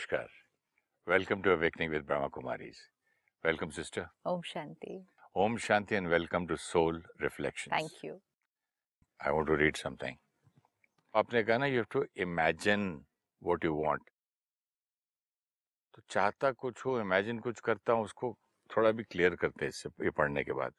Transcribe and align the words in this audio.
नमस्कार। 0.00 0.28
Welcome 1.06 1.40
to 1.42 1.50
awakening 1.50 1.90
with 1.92 2.04
Brahma 2.06 2.26
Kumaris. 2.34 2.76
Welcome 3.44 3.70
sister. 3.70 4.06
Om 4.26 4.42
Shanti. 4.50 4.94
Om 5.36 5.56
Shanti 5.64 5.94
and 5.94 6.08
welcome 6.08 6.46
to 6.46 6.56
soul 6.56 7.02
reflection 7.22 7.76
thank 7.76 8.04
you 8.04 8.14
I 9.20 9.32
want 9.32 9.46
to 9.46 9.54
read 9.62 9.76
something 9.76 10.16
आपने 11.14 11.42
कहा 11.42 11.58
ना 11.58 11.66
you 11.66 11.82
to 11.92 12.04
imagine 12.26 12.88
what 13.42 13.64
you 13.64 13.74
want 13.82 14.10
तो 15.94 16.02
चाहता 16.08 16.52
कुछ 16.64 16.84
हो 16.86 16.98
imagine 17.00 17.38
कुछ 17.48 17.60
करता 17.68 17.92
हूँ 17.92 18.04
उसको 18.04 18.34
थोड़ा 18.70 18.90
भी 18.90 19.04
क्लियर 19.10 19.36
करते 19.44 19.64
हैं 19.64 19.68
इससे 19.68 19.88
ये 20.04 20.10
पढ़ने 20.22 20.44
के 20.44 20.52
बाद। 20.62 20.74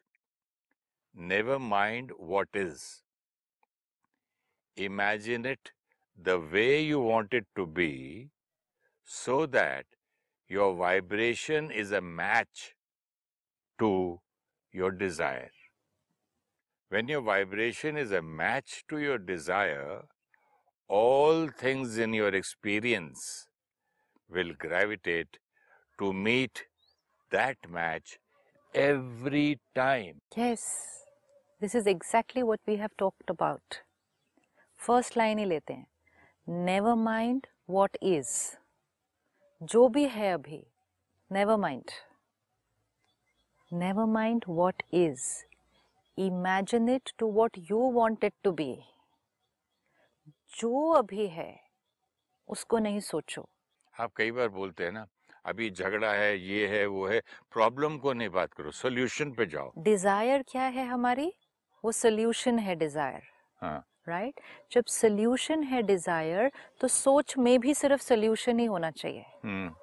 Never 1.15 1.57
mind 1.69 2.13
what 2.33 2.55
is 2.65 2.89
imagine 4.77 5.45
it 5.45 5.73
the 6.17 6.41
way 6.51 6.69
you 6.79 7.07
want 7.09 7.33
it 7.33 7.47
to 7.55 7.65
be 7.79 7.91
so 9.04 9.46
that 9.46 9.86
your 10.48 10.74
vibration 10.74 11.70
is 11.70 11.92
a 11.92 12.00
match 12.00 12.74
to 13.78 14.20
your 14.72 14.90
desire. 14.90 15.50
When 16.88 17.08
your 17.08 17.20
vibration 17.20 17.96
is 17.96 18.12
a 18.12 18.22
match 18.22 18.84
to 18.88 18.98
your 18.98 19.18
desire, 19.18 20.02
all 20.88 21.48
things 21.48 21.98
in 21.98 22.14
your 22.14 22.28
experience 22.28 23.48
will 24.28 24.52
gravitate 24.58 25.38
to 25.98 26.12
meet 26.12 26.64
that 27.30 27.56
match 27.68 28.18
every 28.74 29.58
time. 29.74 30.20
Yes. 30.36 30.62
This 31.60 31.74
is 31.74 31.86
exactly 31.86 32.42
what 32.42 32.60
we 32.66 32.76
have 32.76 32.96
talked 32.96 33.30
about. 33.30 33.82
First 34.86 35.16
line 35.16 35.38
ही 35.38 35.44
लेते 35.44 35.74
हैं 35.74 35.86
never 36.64 36.94
mind 36.94 37.46
what 37.70 37.96
is 38.02 38.28
जो 39.61 39.87
भी 39.87 40.03
है 40.07 40.31
अभी 40.33 40.63
never 41.31 41.55
mind 41.57 41.91
never 43.71 44.05
mind 44.05 44.45
what 44.49 44.83
is 44.93 45.25
imagine 46.17 46.89
it 46.89 47.11
to 47.19 47.27
what 47.31 47.57
you 47.69 47.79
want 47.93 48.23
it 48.23 48.33
to 48.43 48.51
be 48.51 48.73
जो 50.59 50.91
अभी 50.91 51.27
है 51.27 51.53
उसको 52.49 52.79
नहीं 52.79 52.99
सोचो। 52.99 53.47
आप 53.95 54.11
कई 54.15 54.31
बार 54.31 54.49
बोलते 54.49 54.83
हैं 54.83 54.91
ना 54.91 55.05
अभी 55.45 55.69
झगड़ा 55.69 56.11
है 56.13 56.37
ये 56.39 56.67
है 56.67 56.85
वो 56.87 57.07
है 57.07 57.21
प्रॉब्लम 57.51 57.97
को 57.97 58.13
नहीं 58.13 58.29
बात 58.29 58.53
करो 58.53 58.71
सोल्यूशन 58.71 59.31
पे 59.33 59.45
जाओ। 59.45 59.71
डिज़ायर 59.77 60.43
क्या 60.49 60.63
है 60.63 60.85
हमारी? 60.87 61.31
वो 61.83 61.91
सोल्यूशन 61.91 62.59
है 62.59 62.75
डिज़ायर 62.75 63.21
हाँ। 63.61 63.83
Right 64.07 64.33
right? 64.33 64.73
जब 64.73 64.85
सोल्यूशन 64.85 65.63
है 65.63 65.81
डिज़ायर 65.81 66.51
तो 66.81 66.87
सोच 66.87 67.37
में 67.37 67.59
भी 67.59 67.73
सिर्फ़ 67.73 68.01
सोल्यूशन 68.01 68.59
ही 68.59 68.65
होना 68.65 68.91
चाहिए। 68.91 69.25
हम्म। 69.43 69.73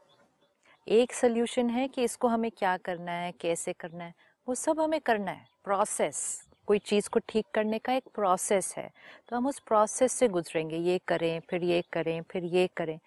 एक 0.87 1.13
सोल्यूशन 1.13 1.71
है 1.71 1.89
कि 1.89 2.05
इसको 2.05 2.29
हमें 2.29 2.51
क्या 2.51 2.77
करना 2.77 3.13
है 3.13 3.33
कैसे 3.33 3.73
करना 3.73 4.05
है 4.05 4.15
वो 4.49 4.55
सब 4.55 4.81
हमें 4.81 5.01
करना 5.01 5.31
है। 5.31 5.47
प्रोसेस 5.65 6.49
कोई 6.67 6.79
चीज़ 6.79 7.09
को 7.09 7.21
ठीक 7.29 7.47
करने 7.55 7.79
का 7.79 7.93
एक 7.93 8.05
प्रोसेस 8.15 8.75
है। 8.77 8.91
तो 9.29 9.37
हम 9.37 9.47
उस 9.47 9.59
प्रोसेस 9.59 10.13
से 10.13 10.29
गुजरेंगे 10.29 10.77
ये 10.77 10.99
करें 11.09 11.41
फिर 11.41 11.65
ये 11.65 11.83
करें 11.93 12.23
फिर 12.23 12.45
ये 12.45 12.69
करें। 12.77 12.99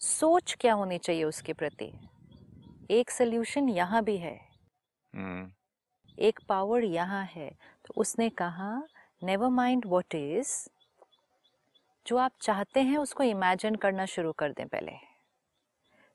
सोच 0.00 0.56
क्या 0.60 0.74
होनी 0.74 0.98
चाहिए 0.98 1.24
उसके 1.24 1.52
प्रति? 1.52 1.92
एक 2.90 3.10
सोल्यूशन 3.10 3.68
यहाँ 3.68 4.04
भी 4.04 4.16
है। 4.16 4.40
हम्म। 5.14 5.50
एक 6.18 6.40
पावर 6.48 6.84
यहाँ 6.84 7.24
है। 7.24 7.50
तो 7.86 7.94
उसने 7.96 8.28
कहा 8.30 8.82
नेवर 9.22 9.48
माइंड 9.48 9.84
वॉट 9.86 10.14
इज़ 10.14 10.48
जो 12.06 12.16
आप 12.16 12.32
चाहते 12.40 12.80
हैं 12.80 12.96
उसको 12.98 13.22
इमेजिन 13.24 13.74
करना 13.74 14.04
शुरू 14.06 14.32
कर 14.32 14.52
दें 14.52 14.66
पहले। 14.68 14.92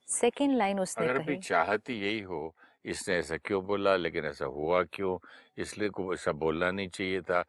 सेकेंड 0.08 0.56
लाइन 0.58 0.80
उसने 0.80 1.06
अगर 1.06 1.20
भी 1.20 1.38
चाहती 1.38 1.94
यही 2.02 2.20
हो 2.22 2.54
इसने 2.86 3.16
ऐसा 3.16 3.38
क्यों 3.38 3.64
बोला 3.66 3.96
लेकिन 3.96 4.26
ऐसा 4.26 4.46
हुआ 4.46 4.82
क्यों? 4.94 5.18
इसलिए 5.58 5.90
को 5.90 6.14
ऐसा 6.14 6.32
बोलना 6.32 6.70
नहीं 6.72 6.88
चाहिए 6.90 7.22
था। 7.22 7.44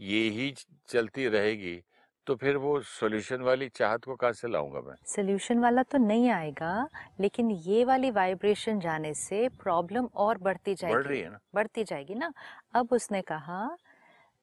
ये 0.00 0.28
ही 0.30 0.52
चलती 0.88 1.26
रहेगी 1.28 1.80
तो 2.26 2.34
फिर 2.36 2.56
वो 2.56 2.80
सॉल्यूशन 2.80 3.40
वाली 3.42 3.68
चाहत 3.68 4.04
को 4.04 4.14
कहाँ 4.16 4.32
से 4.32 4.48
लाऊँगा 4.48 4.80
मैं? 4.80 4.94
सोल्यूशन 5.06 5.58
वाला 5.58 5.82
तो 5.82 5.98
नहीं 5.98 6.28
आएगा 6.30 6.88
लेकिन 7.20 7.50
ये 7.50 7.84
वाली 7.84 8.10
वाइब्रेशन 8.10 8.80
जाने 8.80 9.14
से 9.14 9.48
प्रॉब्लम 9.62 10.08
और 10.16 10.38
बढ़ती 10.38 10.74
जाएगी 10.74 10.94
बढ़ 10.94 11.06
रही 11.06 11.20
है 11.20 11.30
ना? 11.30 11.38
बढ़ती 11.54 11.84
जाएगी 11.84 12.14
ना? 12.14 12.32
अब 12.74 12.92
उसने 12.92 13.22
कहा 13.22 13.76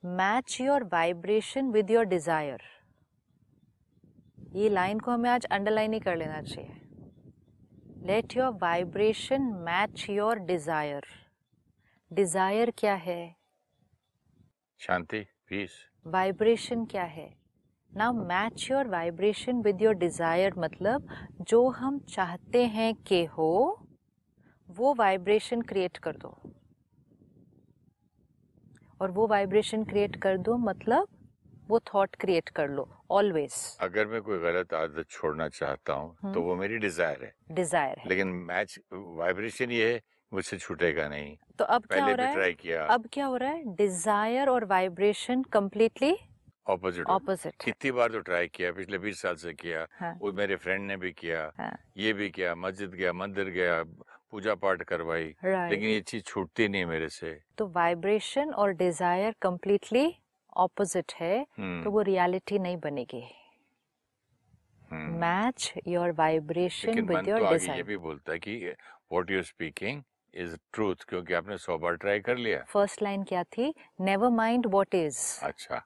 match 0.03 0.55
your 0.61 0.83
vibration 0.91 1.69
with 1.71 1.89
your 1.91 2.05
desire 2.05 2.61
ये 4.55 4.69
लाइन 4.69 4.99
को 4.99 5.11
हमें 5.11 5.29
आज 5.29 5.45
अंडरलाइन 5.45 5.93
ही 5.93 5.99
कर 5.99 6.15
लेना 6.17 6.41
चाहिए। 6.41 6.75
Let 8.07 8.35
your 8.37 8.53
vibration 8.61 9.41
match 9.65 10.05
your 10.09 10.39
desire 10.41 11.05
desire 12.11 12.71
क्या 12.77 12.93
है? 12.95 13.35
शांति 14.79 15.19
पीस 15.49 15.71
वाइब्रेशन 16.05 16.85
क्या 16.85 17.03
है? 17.03 17.29
Now 17.91 18.13
match 18.25 18.67
your 18.71 18.87
vibration 18.87 19.61
with 19.61 19.81
your 19.81 19.93
desire 19.95 20.53
मतलब 20.57 21.09
जो 21.41 21.67
हम 21.71 21.99
चाहते 22.09 22.65
हैं 22.67 22.93
कि 23.03 23.23
हो 23.27 23.51
वो 24.69 24.93
वाइब्रेशन 24.93 25.61
क्रिएट 25.63 25.97
कर 25.97 26.17
दो। 26.17 26.37
और 29.01 29.11
वो 29.11 29.27
वाइब्रेशन 29.27 29.83
क्रिएट 29.83 30.15
कर 30.21 30.37
दो 30.39 30.57
मतलब 30.59 31.07
वो 31.69 31.79
थॉट 31.93 32.15
क्रिएट 32.15 32.49
कर 32.49 32.69
लो 32.69 32.87
ऑलवेज 33.11 33.53
अगर 33.81 34.07
मैं 34.07 34.21
कोई 34.21 34.37
गलत 34.39 34.73
आदत 34.73 35.09
छोड़ना 35.09 35.47
चाहता 35.49 35.93
हूँ 35.93 36.33
तो 36.33 36.41
वो 36.41 36.55
मेरी 36.55 36.77
डिज़ायर 36.77 37.23
है। 37.23 37.33
डिज़ायर 37.51 37.99
है। 37.99 38.09
लेकिन 38.09 38.27
मैच 38.47 38.79
वाइब्रेशन 38.93 39.71
ये 39.71 39.91
है 39.93 40.01
मुझसे 40.31 40.57
छूटेगा 40.57 41.07
नहीं। 41.09 41.35
तो 41.59 41.65
अब 41.65 41.85
क्या 41.85 42.05
हो 42.05 42.15
रहा 42.15 42.27
है? 42.27 42.87
अब 42.87 43.07
क्या 43.13 43.25
हो 43.25 43.37
रहा 43.37 43.49
है? 43.49 43.75
डिज़ायर 43.75 44.49
और 44.49 44.65
वाइब्रेशन 44.65 45.43
कम्प्लीटली 45.53 46.15
ऑपोजिट 46.67 47.05
ऑपोजिट 47.07 47.53
कितनी 47.63 47.91
बार 47.91 48.11
तो 48.11 48.19
ट्राई 48.21 48.47
किया 48.47 48.71
पिछले 48.71 48.97
बीस 48.97 49.21
साल 49.21 49.35
से 49.35 49.53
किया। 49.53 49.85
हाँ। 49.99 50.13
वो 50.21 50.31
मेरे 50.33 50.55
फ्रेंड 50.55 50.85
ने 50.87 50.97
भी 50.97 51.11
किया 51.13 51.51
हाँ। 51.57 51.71
ये 51.97 52.13
भी 52.13 52.29
किया 52.29 52.53
मस्जिद 52.57 52.91
गया 52.91 53.13
मंदिर 53.15 53.49
गया 53.51 53.83
पूजा 54.33 54.55
पाठ 54.55 54.83
करवाई 54.83 55.33
राइट 55.43 55.71
लेकिन 55.71 55.89
ये 55.89 56.01
चीज़ 56.01 56.23
छूटती 56.23 56.67
नहीं 56.67 56.85
मेरे 56.85 57.09
से। 57.09 57.39
तो 57.57 57.67
वाइब्रेशन 57.75 58.53
और 58.53 58.71
डिज़ायर 58.81 59.35
कम्प्लीटली 59.41 60.05
ऑपोजिट 60.57 61.13
है 61.19 61.35
हम्म, 61.59 61.83
तो 61.83 61.91
वो 61.91 62.01
रियलिटी 62.01 62.59
नहीं 62.59 62.77
बनेगी। 62.79 63.23
हम्म। 64.91 65.19
Match 65.19 65.73
your 65.87 66.11
vibration 66.19 67.01
with 67.01 67.27
your 67.27 67.49
desire 67.49 67.77
ये 67.77 67.83
भी 67.83 67.97
बोलता 67.97 68.31
है 68.31 68.39
कि 68.39 68.55
what 69.11 69.31
you 69.31 69.43
speaking 69.43 70.01
is 70.33 70.55
truth 70.73 71.05
क्योंकि 71.09 71.33
आपने 71.33 71.57
सौ 71.57 71.77
बार 71.77 71.95
ट्राई 71.97 72.19
कर 72.19 72.37
लिया। 72.37 72.63
फ़र्स्ट 72.69 73.01
लाइन 73.03 73.23
क्या 73.23 73.43
थी? 73.45 73.73
नेवर 74.01 74.29
माइंड 74.31 74.65
व्हाट 74.67 74.95
इज़ 74.95 75.19
अच्छा 75.43 75.81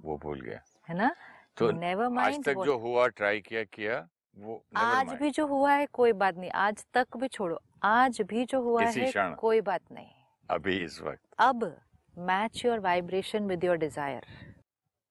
वो 0.00 0.16
भूल 0.18 0.40
गया। 0.40 0.60
है 0.88 0.96
ना? 0.96 1.14
तो 1.56 1.70
नेवर 1.70 2.04
आज 2.04 2.12
माइंड 2.12 2.44
तक 2.44 2.62
जो 2.64 2.78
हुआ 2.78 3.06
ट्राई 3.10 3.40
किया 3.40 3.62
किया 3.64 4.06
वो 4.38 4.62
आज 4.76 5.12
भी 5.20 5.30
जो 5.30 5.46
हुआ 5.46 5.72
है 5.72 5.86
कोई 5.92 6.12
बात 6.14 6.36
नहीं। 6.36 6.50
आज 6.50 6.84
तक 6.94 7.16
भी 7.16 7.28
छोड़ो। 7.28 7.58
आज 7.84 8.20
भी 8.22 8.44
जो 8.44 8.60
हुआ 8.62 8.84
है 8.84 9.34
कोई 9.38 9.60
बात 9.62 9.80
नहीं। 9.92 10.10
अभी 10.48 10.76
इस 10.84 11.00
वक्त। 11.02 11.20
अब 11.38 11.64
match 12.14 12.64
your 12.64 12.78
vibration 12.80 13.46
with 13.46 13.64
your 13.64 13.76
desire 13.76 14.26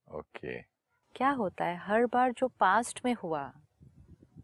okay 0.08 0.58
क्या 1.16 1.30
होता 1.32 1.66
है? 1.66 1.78
हर 1.80 2.06
बार 2.06 2.32
जो 2.32 2.48
पास्ट 2.60 3.02
में 3.06 3.14
हुआ 3.14 3.52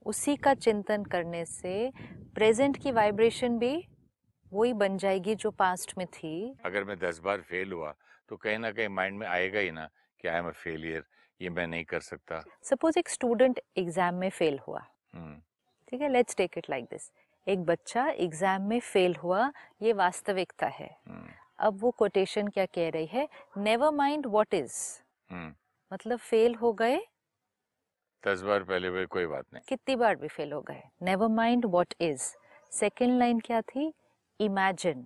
उसी 0.05 0.35
का 0.35 0.53
चिंतन 0.55 1.03
करने 1.05 1.45
से 1.45 1.91
प्रेजेंट 2.35 2.77
की 2.83 2.91
वाइब्रेशन 2.91 3.57
भी 3.59 3.75
वही 4.51 4.73
बन 4.75 4.97
जाएगी 4.97 5.35
जो 5.35 5.51
पास्ट 5.53 5.97
में 5.97 6.05
थी। 6.07 6.33
अगर 6.65 6.83
मैं 6.83 6.97
दस 7.00 7.19
बार 7.25 7.41
फेल 7.41 7.71
हुआ 7.71 7.94
तो 8.29 8.38
कहीं 8.38 8.57
ना 8.59 8.71
कहीं 8.71 8.89
माइंड 8.89 9.17
में 9.19 9.27
आएगा 9.27 9.59
ही 9.59 9.71
ना 9.71 9.89
कि 10.19 10.27
आई 10.27 10.38
एम 10.38 10.47
अ 10.47 10.51
फेलियर 10.63 11.03
ये 11.44 11.50
मैं 11.50 11.68
नहीं 11.68 11.84
कर 11.86 12.00
सकता। 12.01 12.44
सपोज़ 12.63 13.00
एक 13.00 13.10
स्टूडेंट 13.10 13.60
एग्ज़ाम 13.78 14.16
में 14.16 14.30
फेल 14.31 14.60
हुआ। 14.68 14.80
हम्म, 15.13 15.40
ठीक 15.88 16.01
है 16.01 16.10
let's 16.10 16.36
take 16.36 16.57
it 16.57 16.69
like 16.69 16.86
this 16.86 17.12
एक 17.48 17.63
बच्चा 17.66 18.07
एग्ज़ाम 18.07 18.62
में 18.62 18.80
फेल 18.81 19.16
हुआ 19.16 19.51
ये 19.81 19.94
वास्तविकता 19.94 20.68
है। 20.69 20.90
हम्म, 21.07 21.28
अब 21.60 21.80
वो 21.81 21.92
कोटेशन 21.92 22.48
क्या 22.48 22.66
कह 22.68 22.90
रही 22.90 23.06
है? 23.06 23.28
Never 23.57 23.92
mind 23.94 24.25
what 24.28 24.54
is. 24.54 24.78
मतलब 25.92 26.19
फेल 26.19 26.56
हो 26.56 26.72
गए। 26.74 26.98
दस 28.24 28.42
बार 28.42 28.63
पहले 28.63 28.88
हुए 28.88 29.06
कोई 29.07 29.25
बात 29.25 29.46
नहीं। 29.54 29.63
कितनी 29.69 29.96
बार 29.96 30.16
भी 30.16 30.28
फेल 30.28 30.54
हो 30.54 30.62
गए। 30.62 30.81
Never 31.01 31.28
mind 31.30 31.66
what 31.66 31.94
is 32.01 32.24
second 32.72 33.18
line 33.19 33.39
क्या 33.39 33.62
थी? 33.63 33.92
Imagine 34.39 35.06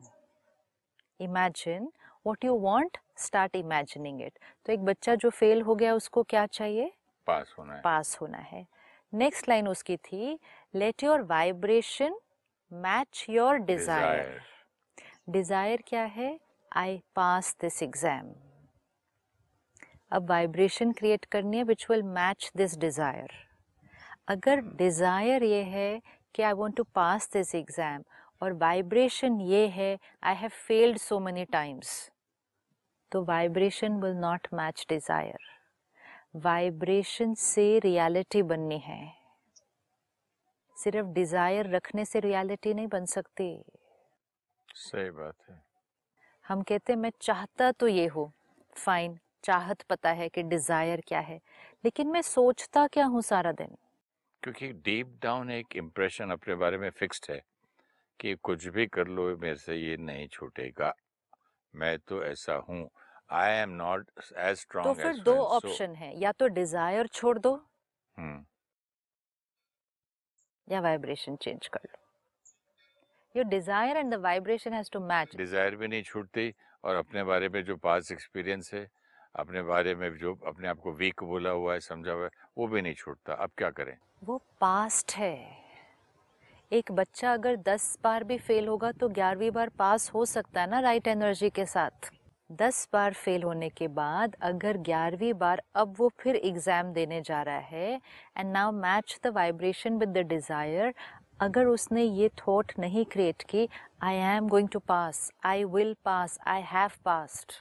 imagine 1.19 1.92
what 2.25 2.45
you 2.45 2.57
want 2.60 2.98
start 3.18 3.56
imagining 3.56 4.22
it 4.22 4.40
तो 4.66 4.74
एक 4.74 4.86
बच्चा 4.86 5.16
जो 5.16 5.30
फेल 5.31 5.62
हो 5.62 5.75
गया 5.75 5.94
उसको 5.96 6.24
क्या 6.25 6.46
चाहिए? 6.48 6.92
पास 7.28 7.54
होना 7.60 7.74
है। 7.74 7.81
पास 7.81 8.18
होना 8.22 8.38
है। 8.38 8.66
नेक्स्ट 9.14 9.50
लाइन 9.50 9.68
उसकी 9.68 9.98
थी 9.98 10.38
let 10.74 11.04
your 11.04 11.22
vibration 11.25 12.19
match 12.72 13.25
your 13.30 13.58
desire 13.58 14.40
desire 15.30 15.84
क्या 15.88 16.04
है? 16.04 16.38
आई 16.72 17.02
पास 17.16 17.56
दिस 17.62 17.81
एग्ज़ाम 17.84 18.34
अब 20.12 20.30
वाइब्रेशन 20.30 20.92
क्रिएट 20.92 21.25
करनी 21.25 21.58
है 21.58 21.64
which 21.64 21.86
will 21.90 22.04
match 22.04 22.52
this 22.58 22.78
desire 22.78 23.31
अगर 24.30 24.62
डिज़ायर 24.78 25.44
ये 25.44 25.62
है 25.66 26.02
कि 26.36 26.44
I 26.44 26.54
want 26.54 26.75
to 26.78 26.84
pass 26.96 27.30
this 27.34 27.54
exam 27.56 28.04
और 28.42 28.54
वाइब्रेशन 28.54 29.40
ये 29.42 29.66
है 29.69 29.98
I 30.24 30.36
have 30.36 30.50
failed 30.68 30.98
so 30.98 31.19
many 31.19 31.46
times 31.52 31.90
तो 33.12 33.24
vibration 33.24 34.00
will 34.01 34.15
not 34.15 34.48
match 34.54 34.86
desire 34.89 35.56
vibration 36.36 37.33
से 37.33 37.68
रियलिटी 37.80 38.42
बननी 38.44 38.77
है। 38.77 39.01
सिर्फ़ 40.77 41.07
डिज़ायर 41.07 41.69
रखने 41.69 42.06
से 42.06 42.19
रियलिटी 42.19 42.74
नहीं 42.74 42.88
बन 42.88 43.06
सकती। 43.06 43.48
सही 44.75 45.09
बात 45.09 45.36
है। 45.50 45.62
हम 46.45 46.62
कहते 46.62 46.94
हैं 46.94 47.00
मैं 47.00 47.12
चाहता 47.21 47.71
तो 47.71 47.88
ये 47.88 48.06
हूँ। 48.07 48.31
फाइन 48.75 49.18
चाहत 49.44 49.81
पता 49.81 50.12
है 50.12 50.30
कि 50.30 50.44
डिज़ायर 50.44 51.01
क्या 51.07 51.19
है। 51.19 51.39
लेकिन 51.86 52.07
मैं 52.07 52.21
सोचता 52.21 52.86
क्या 52.88 53.06
हूँ 53.06 53.21
सारा 53.21 53.51
दिन? 53.51 53.75
क्योंकि 54.44 54.71
डीप 54.74 55.19
डाउन 55.24 55.51
एक 55.51 55.75
इम्प्रेशन 55.75 56.31
अपने 56.31 56.56
बारे 56.56 56.77
में 56.77 56.89
फिक्स्ड 56.89 57.31
है 57.31 57.42
कि 58.19 58.33
कुछ 58.44 58.68
भी 58.68 58.86
कर 58.88 59.07
लो 59.07 59.36
मेरे 59.38 59.56
से 59.56 59.75
ये 59.75 59.98
नहीं 59.98 60.27
छूटेगा। 60.27 60.94
मैं 61.77 61.97
तो 62.00 62.24
ऐसा 62.24 62.56
हूँ। 62.69 62.89
आई 63.31 63.51
एम 63.53 63.69
नॉट 63.77 64.09
एज 64.19 64.50
तो 64.50 64.56
स्ट्रॉन्ग 64.56 64.97
फिर 64.97 65.18
दो 65.21 65.35
ऑप्शन 65.38 65.94
so... 65.94 65.97
है 65.97 66.19
या 66.19 66.31
तो 66.31 66.47
डिज़ायर 66.50 67.07
छोड़ 67.09 67.38
दो 67.39 67.53
हम्म। 68.18 68.45
या 70.68 70.79
वाइब्रेशन 70.81 71.35
चेंज 71.35 71.68
कर 71.68 71.79
लो। 71.85 71.97
Your 73.35 73.45
desire 73.47 73.97
and 73.97 74.13
the 74.13 74.19
vibration 74.21 74.74
has 74.74 74.91
to 74.94 75.00
match 75.07 75.35
desire 75.35 75.75
भी 75.75 75.88
नहीं 75.88 76.03
छूटती 76.03 76.53
और 76.83 76.95
अपने 76.95 77.24
बारे 77.24 77.50
में 77.50 77.63
जो 77.63 77.75
पास 77.77 78.12
एक्सपीरियंस 78.12 78.73
है 78.73 78.88
अपने 79.35 79.62
बारे 79.63 79.94
में 79.95 80.09
जो 80.18 80.33
अपने 80.47 80.68
आप 80.68 80.80
को 80.80 80.91
वीक 80.94 81.23
बोला 81.23 81.50
हुआ 81.51 81.73
है 81.73 81.80
समझा 81.81 82.12
हुआ 82.12 82.23
है 82.23 82.30
वो 82.57 82.68
भी 82.68 82.81
नहीं 82.81 82.94
छूटता। 82.95 83.33
अब 83.33 83.51
क्या 83.57 83.69
करें? 83.71 83.97
वो 84.23 84.38
पास्ट 84.62 85.12
है। 85.15 85.67
एक 86.72 86.92
बच्चा 86.92 87.34
अगर 87.34 87.56
दस 87.58 87.98
बार 88.04 88.24
भी 88.24 88.38
फेल 88.38 88.68
होगा 88.68 88.92
तो 88.92 89.08
ग्यारहवीं 89.10 89.52
बार 89.52 89.69
पास 89.80 90.10
हो 90.14 90.24
सकता 90.25 90.62
है 90.62 90.69
ना 90.69 90.80
राइट 90.80 91.08
एनर्जी 91.08 91.50
के 91.50 91.66
साथ। 91.66 92.10
दस 92.50 92.88
बार 92.94 93.14
फेल 93.14 93.44
होने 93.44 93.69
के 93.69 93.88
बाद 93.90 94.36
अगर 94.42 94.78
ग्यारहवीं 94.88 95.34
बार 95.34 95.62
अब 95.75 95.96
वो 96.00 96.12
फिर 96.19 96.36
एग्ज़ाम 96.36 96.92
देने 96.94 97.22
जा 97.22 97.42
रहा 97.42 97.60
है 97.69 97.94
and 98.38 98.52
now 98.52 98.72
match 98.74 99.18
the 99.24 99.34
vibration 99.36 99.98
with 99.98 100.10
the 100.10 100.25
desire 100.28 100.94
अगर 101.42 101.66
उसने 101.68 102.04
ये 102.04 102.30
थॉट 102.40 102.74
नहीं 102.80 103.06
क्रिएट 103.06 103.44
की 103.50 103.68
I 104.04 104.16
am 104.36 104.48
going 104.50 104.69
to 104.69 104.80
pass 104.88 105.31
I 105.46 105.64
will 105.66 105.96
pass 106.06 106.38
I 106.48 106.62
have 106.74 107.02
passed 107.06 107.54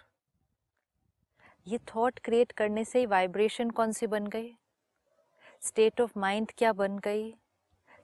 ये 1.67 1.79
थॉट 1.95 2.19
क्रिएट 2.25 2.53
करने 2.53 2.85
से 2.85 2.99
ही 2.99 3.07
वाइब्रेशन 3.07 3.71
कौन 3.71 3.93
सी 3.93 4.07
बन 4.07 4.27
गई? 4.27 4.55
स्टेट 5.63 6.01
ऑफ़ 6.01 6.19
माइंड 6.19 6.53
क्या 6.59 6.73
बन 6.75 6.99
गई? 6.99 7.35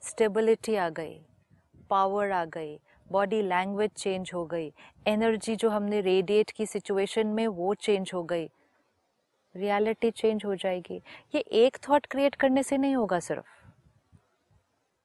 स्टेबिलिटी 0.03 0.75
आ 0.77 0.89
गई 0.91 1.19
पावर 1.91 2.31
आ 2.31 2.45
गई 2.45 2.79
बॉडी 3.07 3.41
लैंग्वेज 3.43 3.91
चेंज 3.91 4.31
हो 4.35 4.45
गई 4.47 4.73
एनर्जी 5.09 5.57
जो 5.57 5.69
हमने 5.71 6.01
रेडिएट 6.01 6.51
की 6.51 6.67
सिचुएशन 6.67 7.27
में 7.29 7.47
वो 7.49 7.75
चेंज 7.77 8.11
हो 8.15 8.23
गई 8.25 8.49
रियलिटी 9.55 10.11
चेंज 10.11 10.45
हो 10.45 10.55
जाएगी। 10.55 11.01
ये 11.35 11.41
एक 11.41 11.77
थॉट 11.89 12.07
क्रिएट 12.07 12.35
करने 12.35 12.63
से 12.63 12.77
नहीं 12.79 12.95
होगा 12.97 13.19
सिर्फ़। 13.21 13.45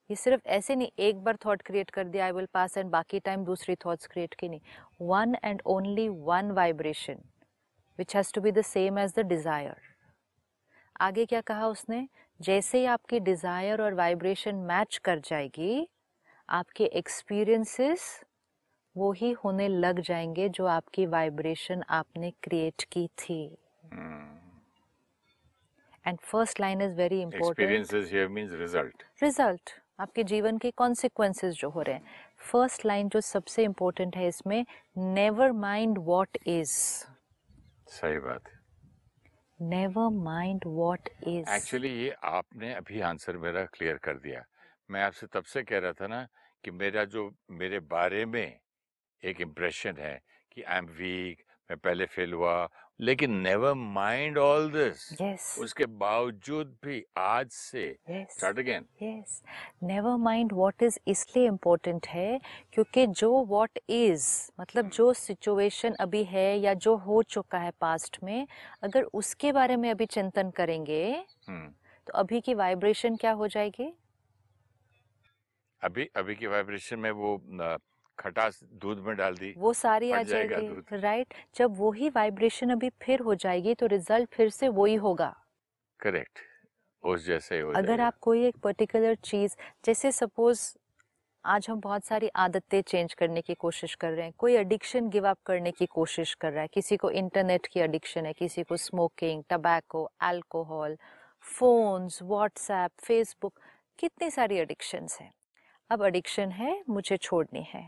ये 0.10 0.16
सिर्फ़ 0.16 0.48
ऐसे 0.48 0.76
नहीं, 0.76 0.90
एक 1.00 1.24
बार 1.24 1.38
थॉट 1.46 1.62
क्रिएट 1.62 1.90
कर 1.90 2.04
दिया 2.04 2.26
आई 2.26 2.32
विल 2.32 2.48
पास 2.54 2.78
एंड 2.78 2.90
बाकी 2.92 3.20
टाइम 3.20 3.44
दूसरी 3.46 3.76
थॉट्स 3.86 4.08
क्रिएट 4.08 4.34
की 4.34 4.50
नहीं। 4.50 4.60
One 5.02 5.36
and 5.44 5.62
only 5.66 6.08
one 6.10 6.52
vibration 6.52 7.18
which 8.00 8.16
has 8.16 8.32
to 8.34 8.42
be 8.42 8.52
the 8.52 8.62
same 8.64 9.00
as 9.00 9.14
the 9.16 9.26
desire 9.28 9.76
आगे 11.00 11.26
क्या 11.26 11.42
कहा 11.42 11.68
उसने? 11.68 12.08
जैसे 12.40 12.80
ही 12.80 12.86
आपकी 12.86 13.20
डिज़ायर 13.20 13.82
और 13.82 13.94
वाइब्रेशन 13.94 14.56
मैच 14.66 14.98
कर 15.04 15.20
जाएगी 15.20 15.88
आपके 16.50 16.86
एक्सपीरियंसेस 16.96 18.04
वो 18.96 19.12
ही 19.12 19.32
होने 19.44 19.68
लग 19.68 20.00
जाएँगे 20.02 20.48
जो 20.50 20.66
आपकी 20.66 21.06
वाइब्रेशन 21.06 21.84
आपने 21.90 22.32
क्रिएट 22.44 22.84
की 22.92 23.08
थी। 23.20 23.44
And 26.06 26.20
first 26.22 26.60
line 26.60 26.82
is 26.82 26.94
very 26.94 27.22
important 27.22 27.70
experiences 27.70 28.54
result 28.54 29.04
result 29.24 29.70
आपके 30.00 30.24
जीवन 30.24 30.58
के 30.58 30.72
कॉन्सिक्वेंसेस 30.72 31.54
जो 31.54 31.70
हो 31.70 31.82
रहे 31.82 31.96
हैं। 31.96 32.04
फ़र्स्ट 32.52 32.86
लाइन 32.86 33.10
जो 33.10 33.22
सबसे 33.22 33.64
इम्पोर्टेंट 33.64 34.16
है 34.18 34.28
इसमें 34.28 34.66
नेवर 34.98 35.52
माइंड 35.52 35.98
वॉट 36.02 36.38
इज़ 36.48 36.72
सही 37.90 38.20
बात 38.20 38.48
है। 38.48 38.57
Never 39.62 40.10
mind 40.10 40.62
what 40.66 41.10
is 41.28 41.50
actually 41.50 41.90
ये 41.90 42.16
आपने 42.24 42.74
अभी 42.74 43.00
आंसर 43.02 43.38
मेरा 43.38 43.64
क्लियर 43.66 43.98
कर 43.98 44.18
दिया। 44.18 44.44
मैं 44.92 45.02
आपसे 45.04 45.28
तब 45.28 45.44
से 45.44 45.64
कह 45.64 45.80
रहा 45.80 45.92
था 45.92 46.08
ना 46.08 46.28
कि 46.64 46.72
मेरा 46.72 47.04
जो, 47.06 47.32
मेरे 47.52 47.80
बारे 47.80 48.26
में 48.26 48.60
एक 49.24 49.42
इम्प्रेशन 49.42 49.98
है 49.98 50.22
कि 50.52 50.62
आई 50.62 50.78
एम 50.78 50.86
वीक 50.86 51.44
मैं 51.70 51.78
पहले 51.78 52.06
फेल 52.06 52.34
हुआ 52.34 52.70
लेकिन 53.00 53.32
नेवर 53.40 53.74
माइंड 53.74 54.38
ऑल 54.38 54.70
दिस। 54.72 55.58
उसके 55.60 55.86
बावजूद 55.86 56.76
भी 56.86 57.04
आज 57.18 57.50
से 57.52 57.84
start 58.10 58.60
again. 58.60 58.86
Yes. 59.04 59.42
Never 59.84 60.16
mind 60.18 60.54
what 60.54 60.84
is 60.84 60.98
इसलिए 61.08 61.46
इम्पोर्टेंट 61.48 62.08
है 62.08 62.40
क्योंकि 62.74 63.06
जो 63.08 63.46
व्हाट 63.46 63.80
इज़ 63.90 64.26
मतलब 64.60 64.90
जो 64.90 65.12
सिचुएशन 65.14 65.94
अभी 66.00 66.24
है 66.24 66.48
या 66.60 66.74
जो 66.74 66.96
हो 66.98 67.22
चुका 67.24 67.60
है 67.60 67.72
पास्ट 67.82 68.18
में 68.24 68.48
अगर 68.84 69.04
उसके 69.14 69.52
बारे 69.52 69.76
में 69.76 69.90
अभी 69.92 70.06
चिंतन 70.06 70.50
करेंगे 70.50 71.04
हम्म। 71.50 71.68
तो 72.08 72.14
अभी 72.14 72.42
की 72.42 72.54
वाइब्रेशन 72.54 73.16
क्या 73.16 73.32
हो 73.32 73.48
जाएगी? 73.48 73.92
अभी 75.82 76.10
अभी 76.16 76.36
की 76.36 76.48
वाइब्रेशन 76.48 77.00
में 77.00 77.12
वो 77.12 77.36
अ, 77.62 77.78
खटास 78.20 78.60
दूध 78.82 79.00
में 79.00 79.16
डाल 79.18 79.36
दी 79.36 79.54
वो 79.58 79.74
सारी 79.74 80.12
आ 80.12 80.22
जाएगी 80.24 80.98
राइट 80.98 81.34
जब 81.56 81.78
वही 81.80 82.10
वाइब्रेशन 82.10 82.70
अभी 82.70 82.90
फिर 83.02 83.20
हो 83.20 83.36
जाएगी 83.36 83.74
तो 83.74 83.86
रिज़ल्ट 83.86 84.30
फिर 84.34 84.50
से 84.50 84.68
वही 84.70 84.96
होगा। 84.96 85.36
करेक्ट 86.00 86.40
उस 87.04 87.26
जैसे 87.26 87.60
हो 87.60 87.72
अगर। 87.72 88.02
आप 88.02 88.18
कोई 88.22 88.46
एक 88.46 88.58
पर्टिकुलर 88.58 89.16
चीज़ 89.24 89.56
जैसे 89.86 90.12
सपोज़ 90.12 90.62
आज 91.46 91.68
हम 91.70 91.80
बहुत 91.80 92.06
सारी 92.06 92.28
आदतें 92.36 92.82
चेंज 92.82 93.14
करने 93.14 93.42
की 93.42 93.54
कोशिश 93.54 93.94
कर 93.96 94.12
रहे 94.12 94.26
हैं 94.26 94.34
कोई 94.38 94.56
एडिक्शन 94.56 95.10
गिव 95.10 95.28
अप 95.30 95.38
करने 95.46 95.72
की 95.72 95.86
कोशिश 95.86 96.34
कर 96.34 96.52
रहा 96.52 96.62
है 96.62 96.68
किसी 96.68 96.98
को 96.98 97.12
इंटरनेट 97.12 97.66
की 97.66 97.80
एडिक्शन 97.80 98.26
है 98.26 98.34
किसी 98.34 98.64
को 98.64 98.78
smoking 98.78 99.44
tobacco 99.50 100.04
alcohol 100.22 100.98
phones 101.46 102.22
WhatsApp 102.24 102.92
Facebook 103.00 103.60
कितनी 104.00 104.30
सारी 104.30 104.58
एडिक्शंस 104.58 105.18
हैं। 105.22 105.32
अब 105.90 106.04
एडिक्शन 106.04 106.52
है 106.52 106.84
मुझे 106.90 107.18
छोड़नी 107.18 107.64
है। 107.70 107.86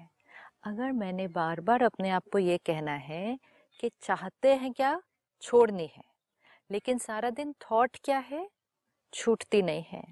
अगर 0.63 0.92
मैंने 0.92 1.28
बार 1.28 1.60
बार 1.62 1.84
अपने 1.84 2.10
आप 2.10 2.24
को 2.32 2.39
ये 2.39 2.58
कहना 2.58 2.92
है 2.92 3.38
कि 3.80 3.92
चाहते 4.01 4.54
हैं 4.54 4.72
क्या? 4.74 5.01
छोड़नी 5.42 5.89
है। 5.98 6.04
लेकिन 6.72 6.98
सारा 6.98 7.30
दिन 7.30 7.54
थॉट 7.62 7.98
क्या 8.04 8.18
है? 8.18 8.48
छूटती 9.13 9.62
नहीं 9.62 9.84
है। 9.89 10.04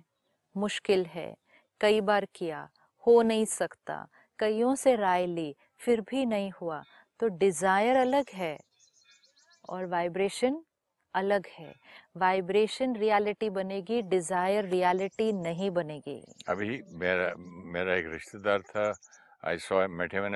मुश्किल 0.56 1.06
है। 1.06 1.36
कई 1.82 2.02
बार 2.02 2.28
किया, 2.36 2.70
हो 3.08 3.22
नहीं 3.22 3.46
सकता। 3.46 4.08
कईयों 4.40 4.76
से 4.76 4.96
राय 4.96 5.26
ली, 5.26 5.56
फिर 5.80 6.02
भी 6.02 6.26
नहीं 6.26 6.52
हुआ। 6.62 6.84
तो 7.20 7.28
डिज़ायर 7.28 7.96
अलग 7.96 8.30
है 8.34 8.58
और 9.70 9.86
वाइब्रेशन 9.86 10.64
अलग 11.14 11.48
है। 11.48 11.74
वाइब्रेशन 12.18 12.96
रियलिटी 12.96 13.50
बनेगी 13.50 14.02
डिज़ायर 14.02 14.66
रियलिटी 14.66 15.32
नहीं 15.34 15.72
बनेगी। 15.72 16.22
अभी 16.48 16.82
मेरा 16.94 17.34
मेरा 17.74 17.96
एक 17.96 18.06
रिश्तेदार 18.06 18.62
था। 18.62 18.92
I 19.44 19.58
saw 19.58 19.88
met 19.88 20.14
him 20.16 20.26
in 20.26 20.36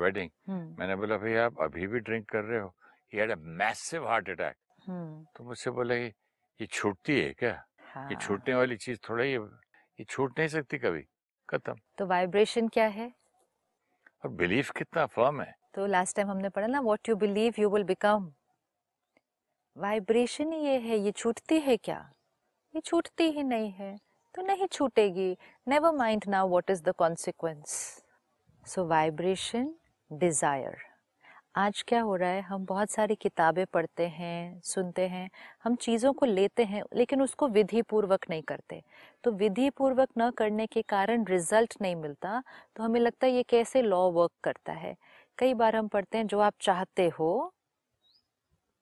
wedding 0.00 0.30
मैंने 0.78 0.96
बोला 0.96 1.16
भाई 1.18 1.34
आप 1.46 1.60
अभी 1.62 1.86
भी 1.86 2.00
ड्रिंक 2.00 2.28
कर 2.30 2.44
रहे 2.44 2.60
हो? 2.60 2.74
He 3.12 3.18
had 3.18 3.30
a 3.30 3.36
massive 3.60 4.06
heart 4.08 4.30
attack 4.30 4.56
तो 5.36 5.44
मुझसे 5.44 5.70
बोला 5.70 5.94
ये 5.94 6.12
ये 6.60 6.66
छूटती 6.66 7.20
है 7.20 7.32
क्या? 7.32 7.50
ये 7.50 7.94
हाँ। 7.94 8.20
छूटने 8.20 8.54
वाली 8.54 8.76
चीज़ 8.76 8.98
थोड़ा 9.08 9.24
ही 9.24 9.32
ये 9.32 10.04
छूट 10.04 10.38
नहीं 10.38 10.48
सकती 10.48 10.78
कभी। 10.78 11.02
खत्म. 11.48 11.74
तो 11.98 12.06
वाइब्रेशन 12.06 12.68
क्या 12.68 12.86
है? 12.86 13.12
और 14.24 14.30
बिलीफ 14.30 14.70
कितना 14.76 15.06
फर्म 15.06 15.40
है। 15.42 15.54
तो 15.74 15.86
लास्ट 15.86 16.16
टाइम 16.16 16.30
हमने 16.30 16.48
पढ़ा 16.48 16.66
ना 16.66 16.80
what 16.80 17.08
you 17.08 17.16
believe 17.16 17.54
you 17.58 17.70
will 17.70 17.84
become 17.84 18.32
vibration 19.76 20.52
ये 20.52 20.78
है 20.80 20.98
ये 20.98 21.12
छूटती 21.12 21.58
है 21.60 21.76
क्या? 21.76 21.98
ये 22.74 22.80
छूटती 22.80 23.30
ही 23.30 23.42
नहीं 23.42 23.70
है। 23.72 23.96
तो 24.34 24.42
नहीं 24.42 24.66
छूटेगी। 24.72 25.36
Never 25.66 25.92
mind 25.96 26.24
now 26.28 26.48
what 26.48 26.70
is 26.70 26.82
the 26.82 26.94
consequence 26.98 27.72
so 28.68 28.84
vibration 28.84 29.68
desire 30.10 30.76
आज 31.56 31.82
क्या 31.88 32.00
हो 32.00 32.16
रहा 32.16 32.30
है? 32.30 32.40
हम 32.40 32.64
बहुत 32.66 32.90
सारी 32.90 33.14
किताबें 33.14 33.64
पढ़ते 33.66 34.06
हैं 34.08 34.60
सुनते 34.64 35.06
हैं 35.08 35.28
हम 35.64 35.76
चीज़ों 35.76 36.12
को 36.12 36.26
लेते 36.26 36.64
हैं 36.64 36.82
लेकिन 36.96 37.22
उसको 37.22 37.48
विधि 37.48 37.82
पूर्वक 37.82 38.26
नहीं 38.30 38.42
करते। 38.42 38.82
तो 39.24 39.30
विधि 39.32 39.68
पूर्वक 39.70 40.08
न 40.18 40.30
करने 40.30 40.66
के 40.66 40.82
कारण 40.82 41.24
रिज़ल्ट 41.24 41.74
नहीं 41.82 41.96
मिलता 41.96 42.42
तो 42.76 42.82
हमें 42.82 43.00
लगता 43.00 43.26
है 43.26 43.32
ये 43.32 43.42
कैसे 43.42 43.82
लॉ 43.82 44.00
वर्क 44.10 44.32
करता 44.44 44.72
है? 44.72 44.94
कई 45.38 45.54
बार 45.54 45.76
हम 45.76 45.88
पढ़ते 45.88 46.18
हैं 46.18 46.26
जो 46.26 46.38
आप 46.40 46.54
चाहते 46.60 47.08
हो 47.08 47.52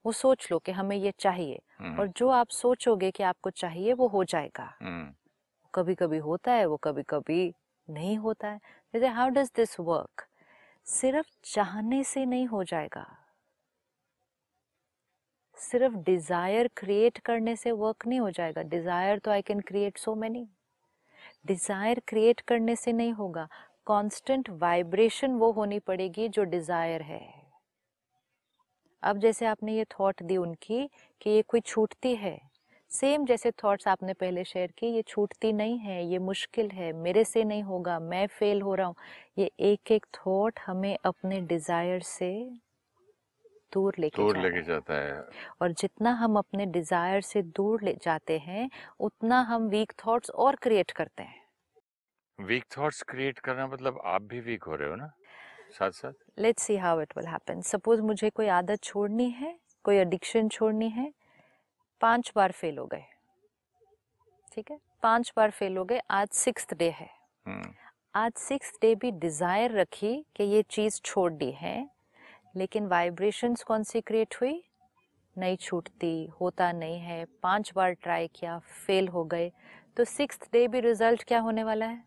वो 0.05 0.13
सोच 0.13 0.49
लो 0.53 0.59
कि 0.59 0.73
हमें 0.73 0.97
ये 0.97 1.13
चाहिए। 1.19 1.61
हम्म, 1.81 1.99
और 2.01 2.09
जो 2.09 2.29
आप 2.29 2.49
सोचोगे 2.49 3.11
कि 3.11 3.23
आपको 3.23 3.51
चाहिए 3.51 3.93
वो 3.93 4.09
हो 4.09 4.25
जाएगा। 4.25 4.73
हम्म, 4.83 5.13
कभी 5.75 5.95
कभी 5.95 6.19
होता 6.19 6.53
है 6.53 6.67
वो 6.67 6.77
कभी 6.77 7.03
कभी 7.03 7.53
नहीं 7.89 8.17
होता 8.19 8.49
है। 8.49 8.59
जैसे 8.95 9.07
हाउ 9.09 9.29
डज 9.31 9.51
दिस 9.57 9.79
वर्क 9.81 10.27
सिर्फ़ 10.87 11.27
चाहने 11.45 12.03
से 12.05 12.25
नहीं 12.27 12.47
हो 12.47 12.63
जाएगा। 12.65 13.07
सिर्फ़ 15.59 15.95
डिज़ायर 16.05 16.69
क्रिएट 16.77 17.19
करने 17.19 17.57
से 17.57 17.73
वर्क 17.73 18.07
नहीं 18.07 18.21
हो 18.21 18.31
जाएगा। 18.31 18.63
डिज़ायर 18.65 19.19
तो 19.19 19.31
I 19.31 19.43
can 19.43 19.61
create 19.61 19.99
so 19.99 20.15
many 20.15 20.47
desire 21.47 22.01
create 22.09 22.41
करने 22.41 22.77
से 22.77 22.93
नहीं 22.93 23.13
होगा। 23.13 23.49
कांस्टेंट 23.87 24.51
वाइब्रेशन 24.53 25.35
वो 25.35 25.51
होनी 25.53 25.79
पड़ेगी 25.79 26.29
जो 26.29 26.45
डिज़ायर 26.45 27.03
है। 27.03 27.25
अब 29.03 29.19
जैसे 29.19 29.47
आपने 29.47 29.77
ये 29.77 29.85
थॉट 29.91 30.23
दी 30.23 30.37
उनकी 30.37 30.87
कि 31.21 31.31
ये 31.31 31.43
कोई 31.43 31.61
छूटती 31.61 32.15
है। 32.17 32.39
सेम 32.91 33.25
जैसे 33.27 33.51
थॉट्स 33.63 33.89
आपने 33.89 34.13
पहले 34.13 34.43
शेयर 34.45 34.71
की 34.79 34.87
ये 34.87 35.03
छूटती 35.03 35.53
नहीं 35.53 35.79
है 35.79 36.05
ये 36.07 36.19
मुश्किल 36.19 36.69
है 36.71 36.93
मेरे 36.93 37.25
से 37.25 37.43
नहीं 37.45 37.63
होगा 37.63 37.99
मैं 38.01 38.27
फेल 38.29 38.63
हो 38.63 38.75
रहा 38.75 38.87
हूँ। 38.87 38.95
ये 39.39 39.51
एक 39.63 39.93
एक 39.93 40.07
थॉट 40.15 40.61
हमें 40.67 40.97
अपने 41.05 41.41
डिज़ायर 41.41 42.01
से 42.03 42.31
दूर 43.73 43.95
लेके 43.99 44.23
दूर 44.23 44.39
लेके। 44.39 44.63
जाता 44.63 44.95
है। 44.95 45.21
और 45.63 45.73
जितना 45.73 46.13
हम 46.15 46.37
अपने 46.39 46.67
डिज़ायर 46.69 47.21
से 47.21 47.43
दूर 47.43 47.83
ले 47.83 47.97
जाते 48.03 48.39
हैं 48.39 48.69
उतना 49.01 49.41
हम 49.43 49.69
वीक 49.69 49.93
थॉट्स 50.07 50.31
और 50.31 50.57
क्रिएट 50.57 50.91
करते 50.91 51.23
हैं। 51.23 51.45
वीक 52.39 52.65
थॉट्स 52.77 53.03
क्रिएट 53.03 53.39
करना 53.39 53.67
मतलब 53.67 54.01
आप 54.05 54.23
भी 54.23 54.41
वीक 54.41 54.65
हो 54.65 54.75
रहे 54.75 54.89
हो 54.89 54.97
ना? 54.97 55.11
साथ 55.73 55.91
साथ 55.91 56.13
let's 56.39 56.63
see 56.63 56.77
how 56.77 57.01
it 57.01 57.13
will 57.17 57.27
happen 57.27 57.61
suppose 57.65 58.01
मुझे 58.03 58.31
कोई 58.31 58.49
आदत 58.55 58.83
छोड़नी 58.85 59.31
है 59.33 59.57
कोई 59.85 59.97
एडिक्शन 59.97 60.49
छोड़नी 60.49 60.89
है 60.91 61.11
पाँच 62.01 62.33
बार 62.37 62.53
फेल 62.53 62.79
हो 62.79 62.87
गए। 62.87 63.05
ठीक 64.53 64.71
है? 64.71 64.79
पाँच 65.03 65.33
बार 65.37 65.51
फेल 65.51 65.77
हो 65.77 65.85
गए। 65.85 66.01
आज 66.11 66.29
सिक्स 66.29 66.67
डे 66.75 66.91
है। 66.91 67.11
हम्म। 67.47 67.73
आज 68.15 68.33
सिक्स 68.33 68.79
डे 68.83 68.95
भी 68.95 69.11
डिज़ायर 69.11 69.71
रखी 69.71 70.27
कि 70.37 70.45
ये 70.45 70.63
चीज़ 70.63 71.01
छोड़ 71.05 71.33
दी 71.33 71.51
है। 71.51 71.91
लेकिन 72.57 72.87
वाइब्रेशंस 72.87 73.63
कौन 73.63 73.83
सी 73.83 74.01
क्रिएट 74.01 74.35
हुई? 74.35 74.65
नहीं 75.39 75.57
छूटती 75.57 76.27
होता 76.41 76.73
नहीं 76.73 76.99
है। 76.99 77.25
पाँच 77.43 77.73
बार 77.77 77.93
ट्राई 77.93 78.29
किया 78.29 78.59
फेल 78.59 79.09
हो 79.09 79.25
गए। 79.25 79.53
तो 79.97 80.05
सिक्स 80.05 80.41
डे 80.53 80.69
भी 80.69 80.81
रिज़ल्ट 80.81 81.25
क्या 81.25 81.41
होने 81.41 81.65
वाला 81.65 81.87
है? 81.87 82.05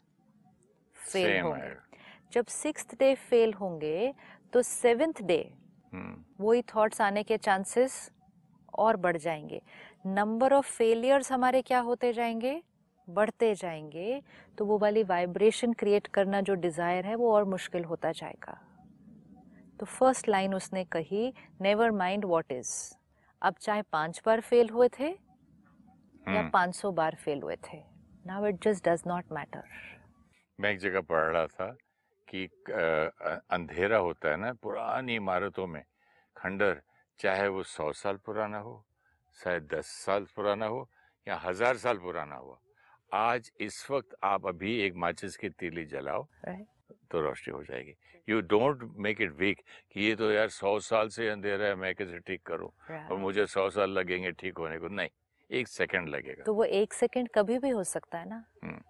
फेल 1.12 1.40
होंगे। 1.40 1.76
जब 2.34 2.46
सिक्स 2.46 2.88
डे 3.00 3.16
फेल 3.16 3.54
होंगे 3.54 4.14
तो 4.54 4.62
सेवेंथ 4.62 5.22
डे 5.22 5.54
हम्म। 5.94 6.46
वही 6.46 6.62
थॉट्स 6.62 7.02
आने 7.02 7.24
के 7.24 7.38
चांसेस 7.38 8.12
और 8.76 8.98
बढ़ 8.98 9.18
जाएँगे। 9.18 9.62
नंबर 10.08 10.54
ऑफ़ 10.54 10.72
फेलियर्स 10.72 11.32
हमारे 11.32 11.62
क्या 11.62 11.80
होते 11.80 12.12
जाएँगे? 12.14 12.62
बढ़ते 13.08 13.54
जाएँगे। 13.56 14.22
तो 14.58 14.66
वो 14.66 14.78
वाली 14.78 15.04
वाइब्रेशन 15.04 15.74
क्रिएट 15.74 16.08
करना 16.08 16.42
जो 16.42 16.54
डिज़ायर 16.56 17.06
है 17.06 17.16
वो 17.16 17.34
और 17.34 17.46
मुश्किल 17.46 17.84
होता 17.84 18.12
जाएगा। 18.12 18.58
तो 19.80 19.86
फ़र्स्ट 19.86 20.30
लाइन 20.30 20.54
उसने 20.54 20.84
कही 20.86 21.34
नेवर 21.62 21.92
माइंड 21.92 22.26
वॉट 22.26 22.52
इज़ 22.52 22.72
अब 23.42 23.56
चाहे 23.62 23.82
पाँच 23.92 24.22
बार 24.26 24.42
फेल 24.42 24.70
हुए 24.70 24.88
थे 24.90 25.08
या 25.08 26.40
हम्म। 26.40 26.50
पाँच 26.50 26.76
सौ 26.76 26.92
बार 26.92 27.16
फेल 27.16 27.42
हुए 27.42 27.56
थे। 27.68 27.78
Now 28.28 28.46
it 28.46 28.64
just 28.64 28.88
does 28.88 29.04
not 29.08 29.32
matter 29.32 29.64
मैं 30.60 30.72
एक 30.72 30.80
जगह 30.80 31.02
पढ़ 31.02 31.24
रहा 31.26 31.46
था 31.48 31.76
कि 32.28 32.46
अंधेरा 33.52 33.98
होता 33.98 34.30
है 34.30 34.38
ना 34.38 34.52
पुरानी 34.54 35.16
इमारतों 35.16 35.68
में 35.68 35.84
खंडर 36.38 36.82
चाहे 37.20 37.48
वो 37.48 37.64
सौ 37.64 37.92
साल 37.94 38.18
पुराना 38.26 38.58
हो 38.60 38.84
शायद 39.38 39.68
दस 39.74 39.88
साल 40.06 40.26
पुराना 40.36 40.66
हो 40.66 40.88
या 41.28 41.36
हज़ार 41.36 41.78
साल 41.78 41.98
पुराना 41.98 42.36
हो। 42.36 42.60
आज 43.12 43.52
इस 43.62 43.86
वक्त 43.92 44.16
आप 44.24 44.46
अभी 44.48 44.80
एक 44.82 44.96
माचिस 44.96 45.38
की 45.38 45.50
तीली 45.50 45.86
जलाओ 45.86 46.28
Right. 46.48 46.66
तो 47.12 47.22
रोशनी 47.22 47.54
हो 47.54 47.64
जाएगी। 47.64 47.94
You 48.28 48.40
don't 48.42 48.84
make 48.98 49.22
it 49.22 49.32
weak 49.32 49.62
कि 49.92 50.02
ये 50.02 50.16
तो 50.16 50.32
यार 50.32 50.50
सौ 50.50 50.80
साल 50.80 51.10
से 51.10 51.28
अंधेरा 51.30 51.66
है 51.66 51.76
मैं 51.76 51.94
कैसे 51.96 52.20
ठीक 52.20 52.42
करूँ? 52.46 52.70
right. 52.92 53.12
और 53.12 53.18
मुझे 53.18 53.46
सौ 53.46 53.70
साल 53.70 53.92
लगेंगे 53.92 54.32
ठीक 54.32 54.58
होने 54.58 54.80
को। 54.80 54.88
नहीं 54.88 55.10
एक 55.50 55.68
सेकंड 55.68 56.10
लगेगा। 56.10 56.44
तो 56.44 56.54
वो 56.54 56.64
एक 56.64 56.94
सेकंड 56.94 57.30
कभी 57.36 57.58
भी 57.60 57.70
हो 57.70 57.84
सकता 57.84 58.18
है 58.18 58.30
ना? 58.30 58.44
हम्म। 58.64 58.82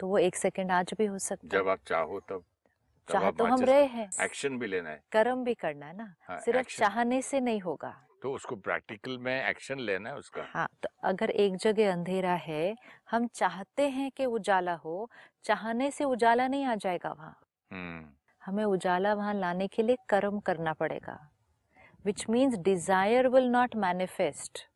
तो 0.00 0.08
वो 0.08 0.18
एक 0.18 0.36
सेकंड 0.36 0.70
आज 0.70 0.94
भी 0.98 1.06
हो 1.06 1.18
सकता 1.18 1.48
जब 1.48 1.66
है 1.66 1.72
आप 1.72 1.80
चाहो 1.86 2.20
तब 2.20 2.36
तब। 2.36 2.44
चाह 3.08 3.30
तो 3.30 3.44
हम 3.44 3.60
रहे 3.60 3.84
हैं। 3.84 4.08
एक्शन 4.20 4.58
भी 4.58 4.66
लेना 4.66 4.90
है। 4.90 5.02
कर्म 5.12 5.44
भी 5.44 5.54
करना 5.54 5.86
है 5.86 5.96
ना। 5.96 6.14
हाँ, 6.28 6.38
सिर्फ़ 6.40 6.76
चाहने 6.78 7.20
से 7.22 7.40
नहीं 7.40 7.60
होगा। 7.60 7.94
तो 8.22 8.32
उसको 8.32 8.56
प्रैक्टिकल 8.56 9.18
में 9.18 9.48
एक्शन 9.48 9.80
लेना 9.80 10.10
है 10.10 10.16
उसका। 10.16 10.42
हाँ 10.48 10.68
तो 10.82 10.88
अगर 11.04 11.30
एक 11.30 11.56
जगह 11.56 11.92
अंधेरा 11.92 12.34
है 12.34 12.74
हम 13.10 13.26
चाहते 13.26 13.88
हैं 13.88 14.10
कि 14.10 14.24
उजाला 14.24 14.74
हो 14.74 15.08
चाहने 15.44 15.90
से 15.90 16.04
उजाला 16.04 16.48
नहीं 16.48 16.64
आ 16.64 16.74
जाएगा 16.74 17.12
वहाँ। 17.12 17.36
हम्म। 17.70 18.06
हमें 18.42 18.64
उजाला 18.64 19.14
वहाँ 19.14 19.34
लाने 19.34 19.66
के 19.66 19.82
लिए 19.82 19.96
कर्म 20.08 20.38
करना 20.40 20.72
पड़ेगा। 20.72 21.18
Which 22.04 22.24
means 22.30 22.56
desire 22.58 23.28
will 23.28 23.48
not 23.48 23.76
manifest 23.76 24.66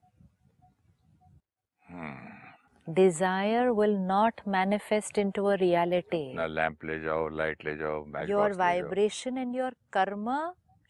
hmm 2.90 2.94
desire 2.94 3.68
will 3.70 3.97
not 4.06 4.40
manifest 4.49 5.18
into 5.30 5.44
a 5.47 5.54
reality 5.61 6.23
ना 6.35 6.47
लैंप 6.47 6.85
ले 6.85 6.99
जाओ 7.00 7.28
लाइट 7.28 7.64
ले 7.64 7.76
जाओ 7.76 8.04
match 8.06 8.28
your 8.30 8.49
vibration 8.61 9.38
and 9.42 9.59
your 9.59 9.70
karma 9.92 10.38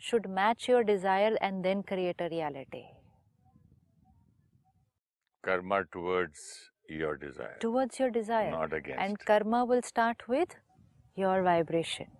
should 0.00 0.28
match 0.38 0.69
your 0.69 0.83
desire 0.85 1.33
and 1.49 1.66
then 1.66 1.83
create 1.90 2.25
a 2.26 2.28
reality 2.28 2.83
karma 5.45 5.80
towards 5.92 6.47
your 6.92 7.19
desire 7.19 7.59
towards 7.66 8.00
your 8.00 8.11
desire 8.16 8.50
not 8.50 8.75
and 8.99 9.21
karma 9.26 9.64
will 9.64 9.85
start 9.90 10.26
with 10.28 10.57
your 11.16 11.37
vibration 11.45 12.16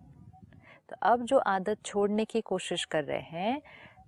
तो 0.89 0.95
अब 1.09 1.25
जो 1.25 1.37
आदत 1.47 1.83
छोड़ने 1.85 2.25
की 2.25 2.41
कोशिश 2.45 2.85
कर 2.93 3.03
रहे 3.03 3.39
हैं 3.39 3.61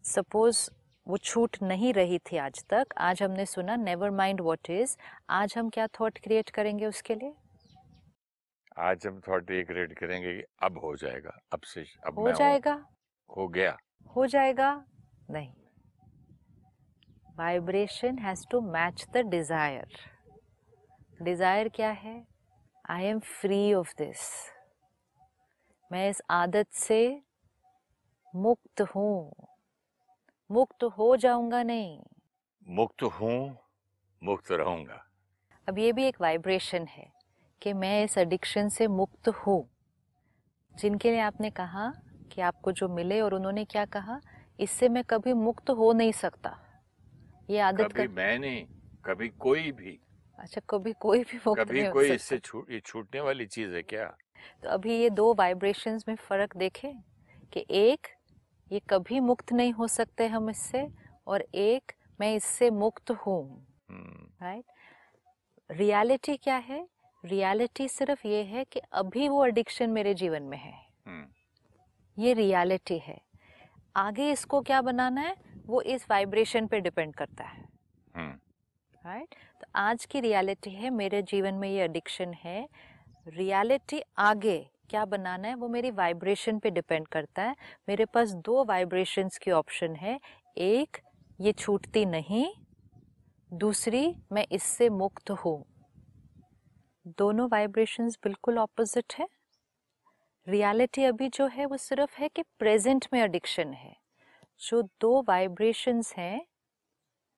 सपोज़ 0.05 0.69
वो 1.07 1.17
छूट 1.19 1.57
नहीं 1.61 1.93
रही 1.93 2.17
थी 2.21 2.37
आज 2.37 2.63
तक। 2.69 2.93
आज 2.97 3.21
हमने 3.23 3.45
सुना 3.45 3.75
नेवर 3.75 4.11
माइंड 4.11 4.41
व्हाट 4.41 4.69
इज़ 4.69 4.95
आज 5.31 5.53
हम 5.57 5.69
क्या 5.69 5.87
थॉट 5.99 6.19
क्रिएट 6.19 6.49
करेंगे 6.49 6.85
उसके 6.85 7.15
लिए? 7.15 7.33
आज 8.79 9.07
हम 9.07 9.19
थॉट 9.27 9.51
ये 9.51 9.63
क्रिएट 9.63 9.97
करेंगे 9.99 10.33
कि 10.33 10.43
अब 10.63 10.77
हो 10.83 10.95
जाएगा। 10.95 11.37
अब 11.53 11.61
से 11.63 11.85
अब 12.07 12.19
हो 12.19 12.31
जाएगा? 12.31 12.73
हो 13.29 13.47
गया। 13.47 13.77
हो 14.15 14.25
जाएगा? 14.27 14.71
नहीं। 15.31 15.51
Vibration 17.37 18.17
has 18.19 18.45
to 18.51 18.61
match 18.61 19.05
the 19.13 19.25
desire 19.27 19.87
desire 21.19 21.69
क्या 21.69 21.89
है? 21.91 22.23
I 22.89 23.05
am 23.05 23.19
free 23.19 23.73
of 23.73 23.93
this 23.97 24.19
मैं 25.91 26.09
इस 26.09 26.21
आदत 26.31 26.67
से 26.73 27.01
मुक्त 28.33 28.81
हूँ। 28.95 29.31
मुक्त 30.49 30.83
हो 30.83 31.15
जाऊँगा 31.15 31.63
नहीं। 31.63 31.99
मुक्त 32.67 33.03
हूँ 33.03 33.57
मुक्त 34.21 34.51
रहूँगा। 34.51 35.03
अब 35.67 35.79
ये 35.79 35.91
भी 35.93 36.05
एक 36.05 36.21
वाइब्रेशन 36.21 36.85
है 36.85 37.11
कि 37.61 37.73
मैं 37.73 38.03
इस 38.03 38.17
एडिक्शन 38.17 38.69
से 38.69 38.87
मुक्त 38.87 39.29
हूँ। 39.29 39.63
जिनके 40.75 41.11
लिए 41.11 41.19
आपने 41.19 41.49
कहा 41.49 41.91
कि 42.31 42.41
आपको 42.41 42.71
जो 42.71 42.87
मिले 42.87 43.19
और 43.21 43.33
उन्होंने 43.33 43.65
क्या 43.65 43.85
कहा 43.85 44.19
इससे 44.59 44.89
मैं 44.89 45.03
कभी 45.03 45.33
मुक्त 45.33 45.69
हो 45.69 45.91
नहीं 45.93 46.11
सकता। 46.11 46.57
ये 47.49 47.59
आदत 47.59 47.83
कभी 47.83 47.93
कर... 47.93 48.07
मैं 48.07 48.39
नहीं 48.39 48.65
कभी 49.05 49.27
कोई 49.29 49.71
भी। 49.71 49.99
अच्छा 50.39 50.61
कभी 50.69 50.93
कोई 50.93 51.19
भी 51.19 51.37
मुक्त 51.37 51.61
कभी 51.61 51.81
नहीं 51.81 51.91
कोई 51.91 52.11
इससे 52.11 52.37
छूट 52.37 52.71
ये 52.71 52.79
छूटने 52.79 53.21
वाली 53.21 53.45
चीज़ 53.45 53.71
है 53.71 53.81
क्या? 53.83 54.05
तो 54.63 54.69
अभी 54.69 54.97
ये 54.97 55.09
दो 55.09 55.33
वाइब्रेशंस 55.33 56.05
में 56.07 56.15
फ़र्क 56.15 56.57
देखें 56.57 56.93
कि 57.53 57.65
एक 57.69 58.07
ये 58.71 58.81
कभी 58.89 59.19
मुक्त 59.19 59.51
नहीं 59.53 59.73
हो 59.73 59.87
सकते 59.87 60.27
हम 60.27 60.49
इससे 60.49 60.87
और 61.27 61.41
एक 61.55 61.91
मैं 62.19 62.33
इससे 62.35 62.69
मुक्त 62.69 63.11
हूँ। 63.11 63.43
हम्म, 63.89 64.27
राइट 64.41 64.65
रियलिटी 65.69 66.35
क्या 66.37 66.55
है? 66.57 66.87
रियलिटी 67.23 67.87
सिर्फ़ 67.87 68.27
ये 68.27 68.43
है 68.43 68.63
कि 68.63 68.79
अभी 68.93 69.27
वो 69.29 69.45
एडिक्शन 69.45 69.89
मेरे 69.89 70.13
जीवन 70.13 70.43
में 70.43 70.57
है। 70.57 70.73
हम्म, 71.07 71.25
ये 72.17 72.33
रियलिटी 72.33 72.97
है। 72.97 73.19
आगे 73.95 74.31
इसको 74.31 74.61
क्या 74.61 74.81
बनाना 74.81 75.21
है? 75.21 75.35
वो 75.65 75.81
इस 75.81 76.05
वाइब्रेशन 76.09 76.67
पे 76.67 76.79
डिपेंड 76.79 77.13
करता 77.15 77.43
है। 77.43 77.63
हम्म, 78.15 78.33
राइट 79.05 79.35
तो 79.61 79.67
आज 79.75 80.05
की 80.05 80.19
रियलिटी 80.19 80.71
है 80.71 80.89
मेरे 80.89 81.21
जीवन 81.21 81.53
में 81.53 81.69
ये 81.69 81.83
एडिक्शन 81.83 82.33
है। 82.33 82.67
रियलिटी 83.27 84.01
आगे 84.17 84.57
क्या 84.89 85.05
बनाना 85.05 85.47
है, 85.47 85.55
वो 85.55 85.67
मेरी 85.67 85.91
वाइब्रेशन 85.91 86.59
पे 86.59 86.69
डिपेंड 86.69 87.07
करता 87.07 87.41
है। 87.41 87.55
मेरे 87.89 88.05
पास 88.05 88.31
दो 88.31 88.65
वाइब्रेशंस 88.65 89.37
की 89.37 89.51
ऑप्शन 89.51 89.95
है, 89.95 90.19
एक, 90.57 90.97
ये 91.41 91.51
छूटती 91.51 92.05
नहीं, 92.05 92.53
दूसरी, 93.53 94.15
मैं 94.31 94.45
इससे 94.51 94.89
मुक्त 94.89 95.31
हूँ। 95.31 95.65
दोनों 97.07 97.49
वाइब्रेशंस 97.49 98.17
बिल्कुल 98.23 98.57
ऑपोजिट 98.57 99.13
है। 99.19 99.27
रियलिटी 100.47 101.03
अभी 101.03 101.29
जो 101.29 101.47
है, 101.47 101.65
वो 101.65 101.77
सिर्फ़ 101.77 102.17
है 102.17 102.29
कि 102.29 102.41
प्रेजेंट 102.41 103.05
में 103.13 103.21
एडिक्शन 103.21 103.73
है। 103.73 103.95
जो 104.61 104.81
दो 104.81 105.21
वाइब्रेशंस 105.21 106.13
हैं, 106.17 106.45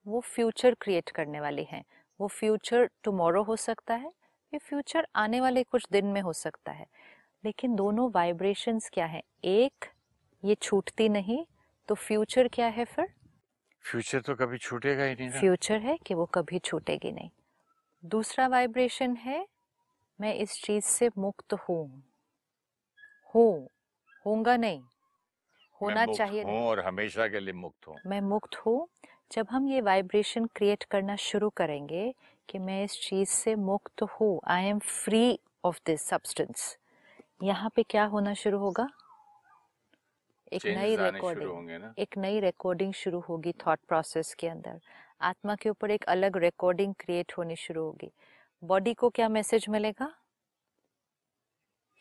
वो 0.08 0.20
फ्यूचर 0.20 0.74
क्रिएट 0.74 1.10
करने 1.10 1.40
वाली 1.40 1.64
हैं। 1.64 1.84
वो 2.22 2.28
फ्यूचर 2.28 2.90
टुमारो 3.04 3.44
हो 3.44 3.56
सकता 3.56 3.94
है, 3.94 4.10
ये 4.54 4.58
फ्यूचर 4.58 5.08
आने 5.16 5.42
वाले 5.42 5.64
कुछ 5.64 5.88
दिन 5.92 6.06
में 6.06 6.22
हो 6.22 6.34
सकता 6.34 6.72
है। 6.72 6.86
लेकिन 7.46 7.76
दोनों 7.76 8.10
वाइब्रेशंस 8.12 8.90
क्या 8.94 9.06
है? 9.06 9.22
एक 9.44 9.86
ये 10.44 10.56
छूटती 10.56 11.10
नहीं 11.10 11.46
तो 11.90 11.96
फ्यूचर 11.96 12.48
क्या 12.48 12.68
है 12.68 12.86
फिर? 12.86 13.08
फ्यूचर 13.86 14.22
तो 14.22 14.36
कभी 14.36 14.58
छूटेगा 14.58 15.04
ही 15.04 15.16
नहीं 15.16 15.30
फ्यूचर 15.30 15.80
है 15.80 15.98
कि 15.98 16.14
वो 16.14 16.26
कभी 16.26 16.60
छूटेगी 16.60 17.12
नहीं। 17.12 17.30
दूसरा 18.04 18.48
वाइब्रेशन 18.48 19.16
है 19.16 19.46
मैं 20.20 20.34
इस 20.34 20.62
चीज़ 20.64 20.86
से 20.86 21.10
मुक्त 21.18 21.54
हूँ। 21.54 22.04
हूँ 23.36 23.70
होऊँगा 24.26 24.58
नहीं। 24.58 24.82
होना 25.82 26.06
चाहिए 26.06 26.44
हूँ 26.44 26.52
नहीं। 26.52 26.62
और 26.62 26.80
हमेशा 26.80 27.28
के 27.28 27.40
लिए 27.40 27.54
मुक्त 27.54 27.88
हूँ। 27.88 27.96
मैं 28.08 28.22
मुक्त 28.22 28.56
हूँ। 28.56 28.88
जब 29.32 29.48
हम 29.52 29.68
ये 29.68 29.82
वाइब्रेशन 29.82 30.46
क्रिएट 30.46 30.84
करना 30.84 31.16
शुरू 31.16 31.50
करेंगे 31.50 32.14
कि 32.50 32.60
मैं 32.60 32.84
इस 32.84 33.00
चीज़ 33.02 33.30
से 33.30 33.56
मुक्त 33.56 34.04
हूँ 34.04 34.40
I 34.48 34.66
am 34.66 34.80
free 34.80 35.40
of 35.66 35.80
this 35.86 36.02
substance 36.02 36.78
यहाँ 37.46 37.70
पे 37.76 37.84
क्या 37.84 38.06
होना 38.06 38.34
शुरू 38.34 38.60
होगा? 38.60 38.88
एक 40.54 40.66
नई 40.66 40.96
रिकॉर्डिंग 40.96 41.94
एक 42.00 42.18
नई 42.18 42.40
रिकॉर्डिंग 42.40 42.94
शुरू 42.94 43.20
होगी 43.20 43.52
थॉट 43.66 43.80
प्रोसेस 43.88 44.34
के 44.34 44.48
अंदर। 44.48 44.80
आत्मा 45.22 45.56
के 45.56 45.70
ऊपर 45.70 45.92
एक 45.92 46.04
अलग 46.04 46.38
रिकॉर्डिंग 46.38 46.94
क्रिएट 47.00 47.34
होनी 47.38 47.56
शुरू 47.56 47.84
होगी। 47.84 48.12
बॉडी 48.64 48.94
को 48.94 49.10
क्या 49.10 49.30
मैसेज 49.30 49.66
मिलेगा? 49.70 50.12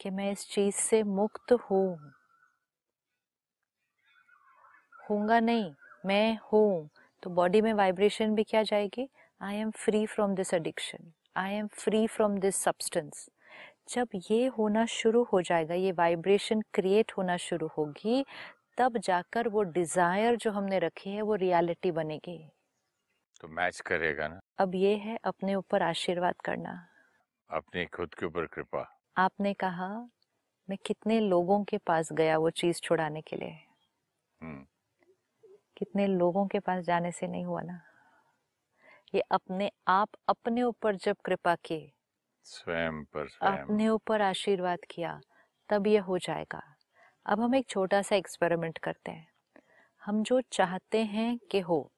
कि 0.01 0.11
मैं 0.11 0.31
इस 0.33 0.49
चीज़ 0.51 0.75
से 0.75 1.03
मुक्त 1.03 1.53
हूँ। 1.53 2.13
हूँगा 5.11 5.41
नहीं 5.41 5.73
मैं 6.07 6.39
हूँ। 6.53 6.89
तो 7.23 7.31
बॉडी 7.31 7.61
में 7.61 7.73
वाइब्रेशन 7.73 8.35
भी 8.35 8.45
क्या 8.45 8.63
जाएगी? 8.63 9.09
I 9.41 9.57
am 9.57 9.71
free 9.71 10.07
from 10.07 10.35
this 10.35 10.55
addiction 10.55 11.13
I 11.37 11.55
am 11.55 11.67
free 11.75 12.07
from 12.07 12.39
this 12.39 12.57
substance 12.57 13.29
जब 13.89 14.09
ये 14.31 14.47
होना 14.47 14.87
शुरू 14.87 15.23
हो 15.23 15.43
जाएगा 15.43 15.75
ये 15.75 15.93
वाइब्रेशन 15.93 16.63
क्रिएट 16.75 17.13
होना 17.19 17.37
शुरू 17.37 17.71
होगी 17.79 18.25
तब 18.79 18.99
जाकर 18.99 19.49
वो 19.49 19.63
डिज़ायर 19.63 20.37
जो 20.37 20.51
हमने 20.51 20.79
रखी 20.79 21.11
है 21.11 21.23
वो 21.23 21.35
रियलिटी 21.35 21.91
बनेगी। 21.91 22.51
तो 23.41 23.49
मैच 23.49 23.81
करेगा 23.81 24.29
ना? 24.29 24.41
अब 24.59 24.75
ये 24.75 24.97
है 24.97 25.19
अपने 25.25 25.55
ऊपर 25.55 25.83
आशीर्वाद 25.83 26.35
करना। 26.45 26.89
अपनी 27.51 27.85
खुद 27.87 28.15
के 28.15 28.27
ऊपर 28.27 28.47
कृपा। 28.47 28.99
आपने 29.17 29.55
कहा 29.55 30.09
मैं 30.69 30.79
कितने 30.87 31.21
लोगों 31.21 31.65
के 31.65 31.79
पास 31.79 32.13
गया 32.13 32.39
वो 32.39 32.51
चीज़ 32.51 32.81
छुड़ाने 32.81 33.21
के 33.21 33.37
लिए? 33.37 33.59
हम्म। 34.43 34.67
कितने 35.77 36.07
लोगों 36.07 36.47
के 36.47 36.59
पास 36.59 36.85
जाने 36.85 37.13
से 37.13 37.27
नहीं 37.27 37.45
हुआ 37.45 37.63
ना? 37.63 37.81
ये 39.15 39.21
अपने 39.21 39.71
आप 39.89 40.09
अपने 40.29 40.63
ऊपर 40.63 40.97
जब 40.97 41.17
कृपा 41.25 41.55
की 41.55 41.93
स्वयं 42.45 43.05
पर 43.05 43.29
स्वयं। 43.29 43.69
अपने 43.69 43.89
ऊपर 43.89 44.23
आशीर्वाद 44.23 44.79
किया, 44.91 45.21
तब 45.69 45.87
यह 45.87 46.03
हो 46.03 46.19
जाएगा। 46.19 46.63
अब 47.27 47.41
हम 47.41 47.55
एक 47.55 47.69
छोटा 47.69 48.03
सा 48.03 48.17
एक्सपेरिमेंट 48.17 48.79
करते 48.79 49.11
हैं। 49.11 49.27
हम 50.03 50.23
जो 50.23 50.41
चाहते 50.53 51.05
हैं 51.05 51.39
कि 51.51 51.61
हो, 51.61 51.93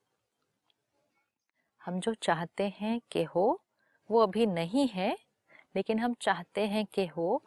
हम 1.83 2.01
जो 2.01 2.15
चाहते 2.15 2.75
हैं 2.81 3.01
कि 3.13 3.25
हो, 3.25 3.63
वो 4.11 4.21
अभी 4.21 4.47
नहीं 4.47 4.89
है, 4.89 5.19
लेकिन 5.77 5.99
हम 5.99 6.15
चाहते 6.21 6.67
हैं 6.67 6.87
कि 6.87 7.07
हो, 7.07 7.43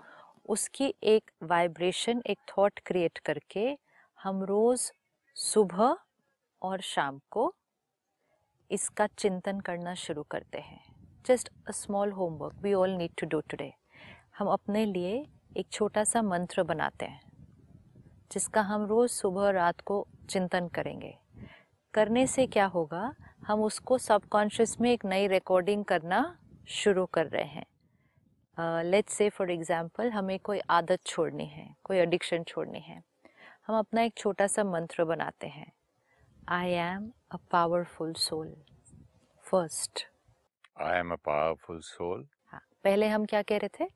उसकी 0.45 0.95
एक 1.03 1.31
वाइब्रेशन 1.43 2.21
एक 2.27 2.39
थॉट 2.49 2.79
क्रिएट 2.85 3.17
करके 3.17 3.77
हम 4.23 4.43
रोज 4.43 4.91
सुबह 5.35 5.97
और 6.61 6.81
शाम 6.81 7.21
को 7.31 7.53
इसका 8.71 9.07
चिंतन 9.07 9.59
करना 9.59 9.93
शुरू 9.95 10.23
करते 10.23 10.59
हैं। 10.59 10.88
Just 11.29 11.49
a 11.67 11.71
small 11.71 12.11
homework 12.11 12.61
we 12.63 12.73
all 12.73 12.89
need 12.89 13.11
to 13.19 13.27
do 13.27 13.39
today 13.49 13.71
हम 14.37 14.47
अपने 14.47 14.85
लिए 14.85 15.11
एक 15.57 15.67
छोटा 15.71 16.03
सा 16.03 16.21
मंत्र 16.21 16.63
बनाते 16.63 17.05
हैं, 17.05 17.21
जिसका 18.31 18.61
हम 18.61 18.85
रोज 18.85 19.09
सुबह 19.09 19.49
रात 19.49 19.81
को 19.81 20.05
चिंतन 20.29 20.67
करेंगे। 20.67 21.13
करने 21.93 22.25
से 22.27 22.47
क्या 22.47 22.65
होगा? 22.67 23.13
हम 23.47 23.63
उसको 23.63 23.97
सबकॉन्शियस 23.97 24.79
में 24.81 24.91
एक 24.91 25.05
नई 25.05 25.27
रिकॉर्डिंग 25.27 25.85
करना 25.85 26.23
शुरू 26.71 27.05
कर 27.05 27.27
रहे 27.27 27.43
हैं। 27.45 28.83
लेट्स 28.83 29.13
से 29.13 29.29
फॉर 29.29 29.51
एग्जांपल 29.51 30.09
हमें 30.11 30.37
कोई 30.39 30.59
आदत 30.71 31.05
छोड़नी 31.05 31.45
है, 31.45 31.73
कोई 31.83 31.97
एडिक्शन 31.97 32.43
छोड़नी 32.43 32.79
है। 32.79 33.01
हम 33.67 33.77
अपना 33.77 34.01
एक 34.01 34.17
छोटा 34.17 34.47
सा 34.47 34.63
मंत्र 34.65 35.03
बनाते 35.05 35.47
हैं। 35.47 35.71
I 36.49 36.71
am 36.83 37.11
a 37.31 37.37
powerful 37.51 38.13
soul 38.19 38.55
first 39.45 40.07
I 40.81 40.97
am 40.99 41.11
a 41.11 41.15
powerful 41.25 41.79
soul 41.83 42.27
पहले 42.83 43.07
हम 43.07 43.25
क्या 43.25 43.41
कह 43.41 43.57
रहे 43.57 43.69
थे? 43.79 43.87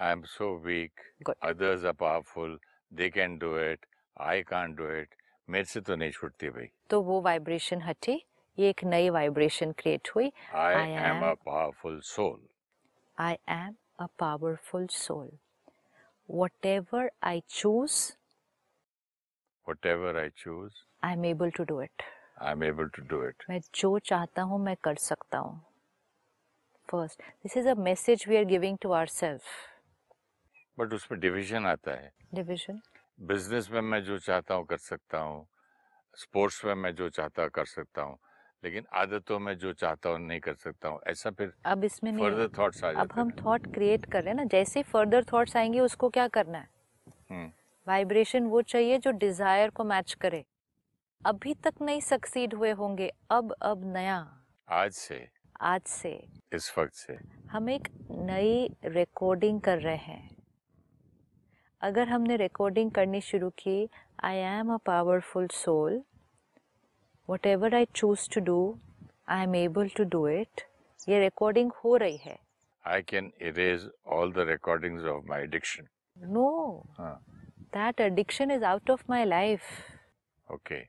I 0.00 0.12
am 0.12 0.22
so 0.32 0.48
weak 0.64 1.00
others 1.42 1.84
are 1.84 1.92
powerful 2.00 2.58
they 2.92 3.08
can 3.10 3.36
do 3.38 3.56
it 3.58 3.86
I 4.16 4.42
can't 4.50 4.76
do 4.76 4.90
it 4.96 5.14
मेरे 5.48 5.64
से 5.64 5.80
तो 5.80 5.96
नहीं 5.96 6.10
छूटती 6.10 6.48
भाई। 6.50 6.66
तो 6.90 7.00
वो 7.02 7.20
वाइब्रेशन 7.22 7.82
हटी। 7.82 8.20
ये 8.58 8.68
एक 8.70 8.84
नई 8.84 9.08
वाइब्रेशन 9.10 9.72
क्रिएट 9.78 10.08
हुई। 10.16 10.32
I 10.54 10.90
am 11.04 11.24
a 11.28 11.32
powerful 11.46 12.00
soul 12.04 12.46
I 13.18 13.36
am 13.48 13.74
a 14.00 14.06
powerful 14.18 14.86
soul 14.90 15.30
whatever 16.66 17.10
I 17.22 17.42
choose 17.48 17.96
whatever 19.86 20.18
I 20.20 20.28
choose 20.44 20.84
I 21.04 21.12
am 21.12 21.24
able 21.24 21.50
to 21.56 21.64
do 21.64 21.80
it 21.82 22.02
I 22.42 22.52
am 22.52 22.64
able 22.64 22.88
to 22.96 23.02
do 23.08 23.24
it 23.28 23.44
मैं 23.50 23.60
जो 23.74 23.98
चाहता 24.12 24.42
हूँ 24.42 24.58
मैं 24.64 24.76
कर 24.84 24.94
सकता 25.08 25.38
हूँ। 25.38 25.60
First 26.90 27.20
this 27.20 27.56
is 27.56 27.68
a 27.68 27.74
message 27.74 28.24
we 28.28 28.36
are 28.36 28.44
giving 28.44 28.78
to 28.82 28.92
our 28.92 29.06
self 29.06 29.42
but 30.78 30.92
उसमें 30.92 31.20
division 31.20 31.66
आता 31.66 31.92
है। 31.92 32.12
डिविजन 32.34 32.80
बिज़नेस 33.20 33.70
में 33.70 33.80
मैं 33.80 34.02
जो 34.04 34.18
चाहता 34.18 34.54
हूँ 34.54 34.64
कर 34.66 34.76
सकता 34.76 35.18
हूँ। 35.18 35.46
स्पोर्ट्स 36.18 36.64
में 36.64 36.74
मैं 36.74 36.94
जो 36.94 37.08
चाहता 37.08 37.46
कर 37.48 37.64
सकता 37.64 38.02
हूँ। 38.02 38.18
लेकिन 38.62 38.86
आदतों 38.92 39.38
में 39.38 39.56
जो 39.58 39.72
चाहता 39.72 40.10
हूँ 40.10 40.18
नहीं 40.18 40.40
कर 40.40 40.54
सकता 40.54 40.88
हूँ। 40.88 41.00
ऐसा 41.06 41.30
फिर 41.30 41.52
अब 41.66 41.84
इसमें 41.84 42.10
नहीं 42.12 42.24
फर्दर 42.24 42.48
थॉट्स 42.58 42.84
आ 42.84 42.90
अब 42.92 43.12
हम 43.12 43.30
थॉट 43.30 43.72
क्रिएट 43.74 44.04
कर 44.06 44.22
रहे 44.22 44.30
हैं 44.30 44.36
ना। 44.36 44.44
जैसे 44.44 44.82
फर्दर 44.82 45.24
थॉट्स 45.24 45.56
आएँगे 45.56 45.80
उसको 45.80 46.08
क्या 46.08 46.26
करना 46.28 46.58
है? 46.58 46.68
हम्म, 47.30 47.50
वाइब्रेशन 47.86 48.46
वो 48.46 48.62
चाहिए 48.62 48.98
जो 48.98 49.10
डिज़ायर 49.10 49.70
को 49.70 49.84
मैच 49.84 50.12
करे। 50.14 50.44
अभी 51.20 51.54
तक 51.54 51.82
नहीं 51.82 52.00
सक्सीड 52.00 52.54
हुए 52.54 52.70
होंगे। 52.72 53.10
अब 53.30 53.52
अब 53.62 53.84
नया। 53.92 54.18
आज 54.68 54.92
से 54.92 55.28
आज 55.60 55.80
से 55.82 56.10
इस 56.54 56.72
वक्त 56.78 56.94
से। 56.94 57.16
हम 57.50 57.68
एक 57.70 57.88
नई 58.10 58.68
रिकॉर्डिंग 58.84 59.60
कर 59.60 59.78
रहे 59.78 59.96
हैं। 59.96 60.30
अगर 61.82 62.08
हमने 62.08 62.36
रिकॉर्डिंग 62.36 62.90
करनी 62.90 63.20
शुरू 63.20 63.50
की 63.58 63.88
I 64.24 64.36
am 64.36 64.72
a 64.74 64.76
powerful 64.86 65.46
soul 65.54 66.00
whatever 67.46 67.74
I 67.74 67.84
choose 67.94 68.28
to 68.34 68.40
do 68.44 68.78
I 69.28 69.42
am 69.42 69.54
able 69.56 69.88
to 69.96 70.04
do 70.14 70.26
it 70.28 70.62
ये 71.08 71.20
रिकॉर्डिंग 71.20 71.72
हो 71.84 71.96
रही 71.96 72.16
है। 72.16 72.38
I 72.84 73.02
can 73.02 73.32
erase 73.42 73.88
all 74.06 74.32
the 74.32 74.48
recordings 74.50 75.10
of 75.12 75.30
my 75.30 75.42
addiction. 75.46 75.86
No 76.16 76.82
that 76.98 78.00
addiction 78.00 78.50
is 78.50 78.64
out 78.64 78.90
of 78.90 79.04
my 79.10 79.24
life 79.24 79.62
okay 80.48 80.82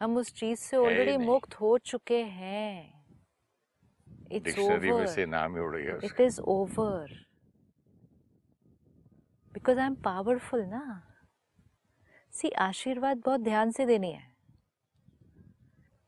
हम 0.00 0.16
उस 0.16 0.34
चीज़ 0.34 0.58
से 0.60 0.76
already 0.76 1.16
मुक्त 1.16 1.54
हो 1.60 1.76
चुके 1.84 2.22
हैं। 2.22 2.95
डिक्शनरी 4.32 4.92
में 4.92 5.06
से 5.06 5.26
नाम 5.26 5.56
ही 5.56 5.62
उड़ 5.62 5.76
गया 5.76 5.98
it 6.04 6.20
is 6.20 6.40
over 6.40 7.14
because 9.52 9.78
I 9.78 9.86
am 9.86 9.94
powerful 9.94 10.62
ना। 10.62 11.02
सी 12.32 12.50
आशीर्वाद 12.50 13.22
बहुत 13.26 13.40
ध्यान 13.40 13.70
से 13.70 13.86
देनी 13.86 14.12
है। 14.12 14.34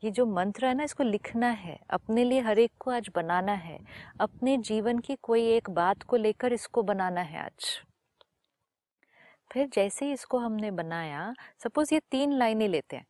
ये 0.02 0.10
जो 0.10 0.26
मंत्र 0.26 0.66
है 0.66 0.74
ना 0.74 0.84
इसको 0.84 1.04
लिखना 1.04 1.48
है। 1.48 1.78
अपने 1.90 2.24
लिए 2.24 2.40
हर 2.40 2.58
एक 2.58 2.72
को 2.80 2.90
आज 2.90 3.08
बनाना 3.14 3.52
है। 3.52 3.78
अपने 4.20 4.56
जीवन 4.56 4.98
की 4.98 5.16
कोई 5.22 5.46
एक 5.46 5.70
बात 5.70 6.02
को 6.02 6.16
लेकर 6.16 6.52
इसको 6.52 6.82
बनाना 6.82 7.20
है 7.20 7.44
आज। 7.44 7.82
फिर 9.50 9.68
जैसे 9.68 10.06
ही 10.06 10.12
इसको 10.12 10.38
हमने 10.38 10.70
बनाया 10.70 11.34
सपोज़ 11.58 11.94
ये 11.94 12.00
तीन 12.10 12.32
लाइनें 12.32 12.68
लेते 12.68 12.96
हैं। 12.96 13.06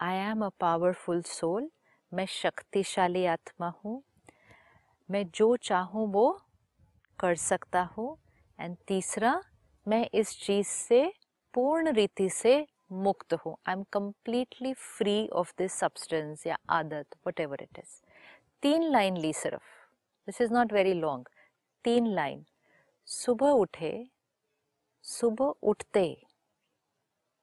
I 0.00 0.16
am 0.16 0.44
a 0.44 0.48
powerful 0.60 1.22
soul 1.22 1.70
मैं 2.12 2.26
शक्तिशाली 2.26 3.24
आत्मा 3.26 3.72
हूँ 3.84 4.02
मैं 5.10 5.24
जो 5.34 5.56
चाहूँ 5.56 6.06
वो 6.12 6.30
कर 7.18 7.34
सकता 7.34 7.82
हूँ। 7.96 8.16
एंड 8.58 8.76
तीसरा, 8.88 9.40
मैं 9.86 10.08
इस 10.14 10.38
चीज़ 10.40 10.66
से 10.66 11.02
पूर्ण 11.54 11.92
रीति 11.92 12.28
से 12.30 12.66
मुक्त 12.92 13.34
हूँ। 13.34 13.56
I 13.68 13.72
am 13.72 13.82
completely 13.92 14.72
free 14.74 15.28
of 15.28 15.52
this 15.58 15.72
substance 15.72 16.46
या 16.46 16.58
आदत 16.70 17.16
वट 17.26 17.40
एवर 17.40 17.62
इट 17.62 17.78
इज़ 17.78 18.00
तीन 18.62 18.90
लाइन 18.92 19.16
ली 19.16 19.32
सिर्फ़। 19.32 19.62
This 20.28 20.40
is 20.40 20.52
not 20.52 20.72
very 20.72 20.94
long 20.94 21.28
तीन 21.84 22.06
लाइन। 22.06 22.44
सुबह 23.08 23.50
उठे, 23.50 23.92
सुबह 25.04 25.54
उठते 25.62 26.06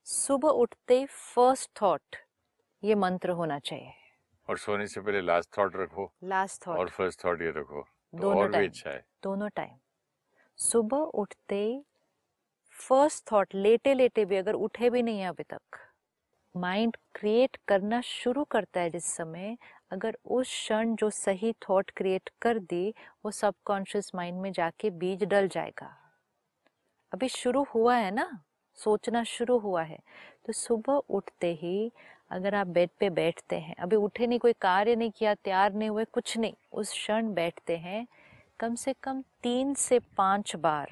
सुबह 0.07 0.49
उठते 0.49 1.05
फ़र्स्ट 1.05 1.69
थॉट 1.81 2.15
ये 2.83 2.95
मंत्र 2.95 3.29
होना 3.29 3.59
चाहिए। 3.59 3.93
और 4.47 4.57
सोने 4.57 4.87
से 4.87 5.01
पहले 5.01 5.21
लास्ट 5.21 5.57
थॉट 5.57 5.75
रखो 5.75 6.11
लास्ट 6.23 6.67
थॉट 6.67 6.79
और 6.79 6.89
फ़र्स्ट 6.89 7.25
थॉट 7.25 7.41
ये 7.41 7.51
रखो 7.51 7.87
तो 8.13 8.23
दोनों 8.23 8.33
और 8.33 8.51
भी 8.51 8.65
अच्छा 8.65 8.89
है। 8.89 9.05
दोनों 9.23 9.49
टाइम 9.49 9.77
सुबह 10.57 10.97
उठते 11.15 11.63
फ़र्स्ट 12.75 13.23
थॉट 13.31 13.55
लेटे 13.55 13.93
लेटे 13.93 14.23
भी 14.25 14.35
अगर 14.35 14.53
उठे 14.57 14.89
भी 14.89 15.01
नहीं 15.01 15.19
है 15.19 15.27
अभी 15.27 15.43
तक 15.43 15.79
माइंड 16.55 16.97
क्रिएट 17.15 17.57
करना 17.67 18.01
शुरू 18.01 18.43
करता 18.45 18.81
है 18.81 18.89
जिस 18.89 19.05
समय 19.05 19.57
अगर 19.91 20.17
उस 20.31 20.47
क्षण 20.47 20.95
जो 20.95 21.09
सही 21.09 21.53
थॉट 21.69 21.91
क्रिएट 21.91 22.29
कर 22.41 22.59
दी 22.59 22.89
वो 23.25 23.31
सबकॉन्शियस 23.31 24.11
माइंड 24.15 24.41
में 24.41 24.51
जाके 24.51 24.89
बीज 24.99 25.23
डल 25.23 25.47
जाएगा। 25.47 25.95
अभी 27.11 27.27
शुरू 27.29 27.63
हुआ 27.75 27.95
है 27.97 28.11
ना? 28.11 28.25
सोचना 28.77 29.23
शुरू 29.23 29.57
हुआ 29.59 29.83
है। 29.83 29.97
तो 30.45 30.53
सुबह 30.53 31.01
उठते 31.09 31.53
ही 31.53 31.91
अगर 32.31 32.55
आप 32.55 32.67
बेड 32.67 32.89
पे 32.99 33.09
बैठते 33.09 33.55
हैं 33.55 33.75
अभी 33.75 33.95
उठे 33.95 34.27
नहीं 34.27 34.39
कोई 34.39 34.53
कार्य 34.61 34.95
नहीं 34.95 35.11
किया 35.11 35.33
तैयार 35.35 35.73
नहीं 35.73 35.89
हुए 35.89 36.05
कुछ 36.05 36.37
नहीं 36.37 36.53
उस 36.71 36.91
क्षण 36.91 37.33
बैठते 37.33 37.77
हैं 37.77 38.05
कम 38.59 38.75
से 38.75 38.93
कम 39.03 39.21
तीन 39.43 39.73
से 39.73 39.99
पाँच 40.17 40.55
बार 40.55 40.91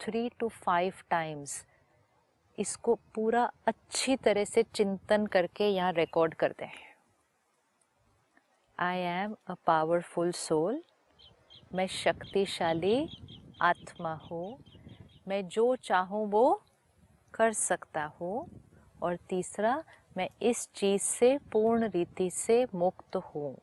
थ्री 0.00 0.28
टू 0.38 0.48
फाइव 0.48 0.92
टाइम्स 1.10 1.64
इसको 2.58 2.94
पूरा 3.14 3.50
अच्छी 3.66 4.16
तरह 4.16 4.44
से 4.44 4.62
चिंतन 4.64 5.26
करके 5.26 5.68
यहाँ 5.68 5.92
रिकॉर्ड 5.92 6.34
करते 6.34 6.64
हैं। 6.64 6.94
I 8.78 8.98
am 8.98 9.34
a 9.46 9.54
powerful 9.66 10.30
soul 10.32 10.82
मैं 11.74 11.86
शक्तिशाली 11.86 13.08
आत्मा 13.62 14.12
हूँ। 14.30 14.58
मैं 15.28 15.46
जो 15.48 15.74
चाहूँ 15.76 16.26
वो 16.30 16.62
कर 17.34 17.52
सकता 17.52 18.04
हूँ। 18.20 18.46
और 19.02 19.16
तीसरा 19.28 19.82
मैं 20.16 20.28
इस 20.42 20.68
चीज़ 20.74 21.02
से 21.02 21.38
पूर्ण 21.52 21.88
रीति 21.88 22.30
से 22.30 22.66
मुक्त 22.74 23.16
हूँ। 23.16 23.56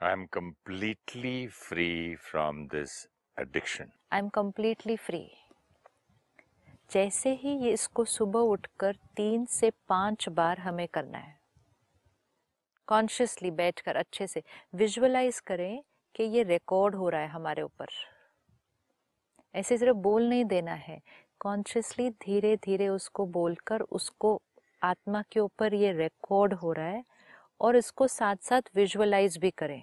I 0.00 0.10
am 0.12 0.26
completely 0.36 1.48
free 1.48 2.16
from 2.30 2.68
this 2.74 2.92
addiction. 3.36 3.86
I 4.12 4.18
am 4.18 4.28
completely 4.28 4.96
free 4.96 5.30
जैसे 6.92 7.30
ही 7.34 7.50
ये 7.58 7.72
इसको 7.72 8.04
सुबह 8.04 8.40
उठकर 8.40 8.96
तीन 9.16 9.46
से 9.46 9.70
पाँच 9.88 10.28
बार 10.28 10.58
हमें 10.58 10.88
करना 10.88 11.18
है। 11.18 11.40
कॉन्शियसली 12.86 13.50
बैठकर 13.50 13.96
अच्छे 13.96 14.26
से 14.26 14.42
विजुअलाइज 14.74 15.40
करें 15.40 15.82
कि 16.14 16.22
ये 16.22 16.42
रिकॉर्ड 16.42 16.94
हो 16.94 17.08
रहा 17.08 17.20
है 17.20 17.28
हमारे 17.28 17.62
ऊपर। 17.62 17.86
ऐसे 19.54 19.78
सिर्फ़ 19.78 19.96
बोल 19.96 20.28
नहीं 20.28 20.44
देना 20.44 20.74
है। 20.74 21.00
कॉन्शियसली 21.40 22.10
धीरे 22.10 22.56
धीरे 22.56 22.88
उसको 22.88 23.26
बोलकर 23.26 23.80
उसको 23.80 24.42
आत्मा 24.82 25.22
के 25.32 25.40
ऊपर 25.40 25.74
ये 25.74 25.92
रिकॉर्ड 25.92 26.54
हो 26.54 26.72
रहा 26.72 26.86
है 26.86 27.04
और 27.60 27.76
इसको 27.76 28.06
साथ 28.08 28.36
साथ 28.42 28.70
विजुअलाइज 28.76 29.36
भी 29.38 29.50
करें 29.50 29.82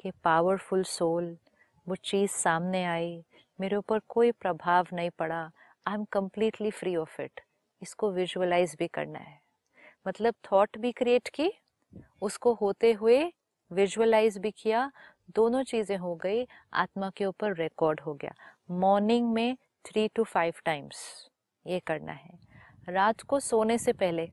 कि 0.00 0.10
पावरफुल 0.24 0.82
सोल 0.84 1.36
वो 1.86 1.94
चीज़ 1.94 2.30
सामने 2.30 2.84
आई, 2.84 3.24
मेरे 3.58 3.76
ऊपर 3.76 4.00
कोई 4.08 4.30
प्रभाव 4.32 4.86
नहीं 4.92 5.10
पड़ा 5.18 5.40
I 5.86 5.94
am 5.94 6.04
completely 6.12 6.70
free 6.70 6.94
of 6.96 7.20
it 7.22 7.40
इसको 7.82 8.10
विजुअलाइज 8.12 8.74
भी 8.78 8.86
करना 8.88 9.18
है। 9.18 9.38
मतलब 10.06 10.34
थॉट 10.44 10.78
भी 10.78 10.92
क्रिएट 10.92 11.28
की, 11.28 11.50
उसको 12.22 12.54
होते 12.54 12.92
हुए 12.92 13.22
विजुअलाइज 13.70 14.38
भी 14.38 14.50
किया, 14.50 14.90
दोनों 15.34 15.62
चीज़ें 15.62 15.96
हो 15.96 16.14
गई, 16.14 16.46
आत्मा 16.72 17.10
के 17.10 17.24
ऊपर 17.26 17.54
रिकॉर्ड 17.54 18.00
हो 18.00 18.14
गया। 18.14 18.34
मॉर्निंग 18.70 19.32
में 19.32 19.56
थ्री 19.84 20.08
टू 20.08 20.24
फाइव 20.24 20.54
टाइम्स 20.64 20.98
ये 21.66 21.80
करना 21.80 22.12
है। 22.12 22.38
रात 22.86 23.20
को 23.20 23.38
सोने 23.40 23.76
से 23.78 23.92
पहले। 23.92 24.24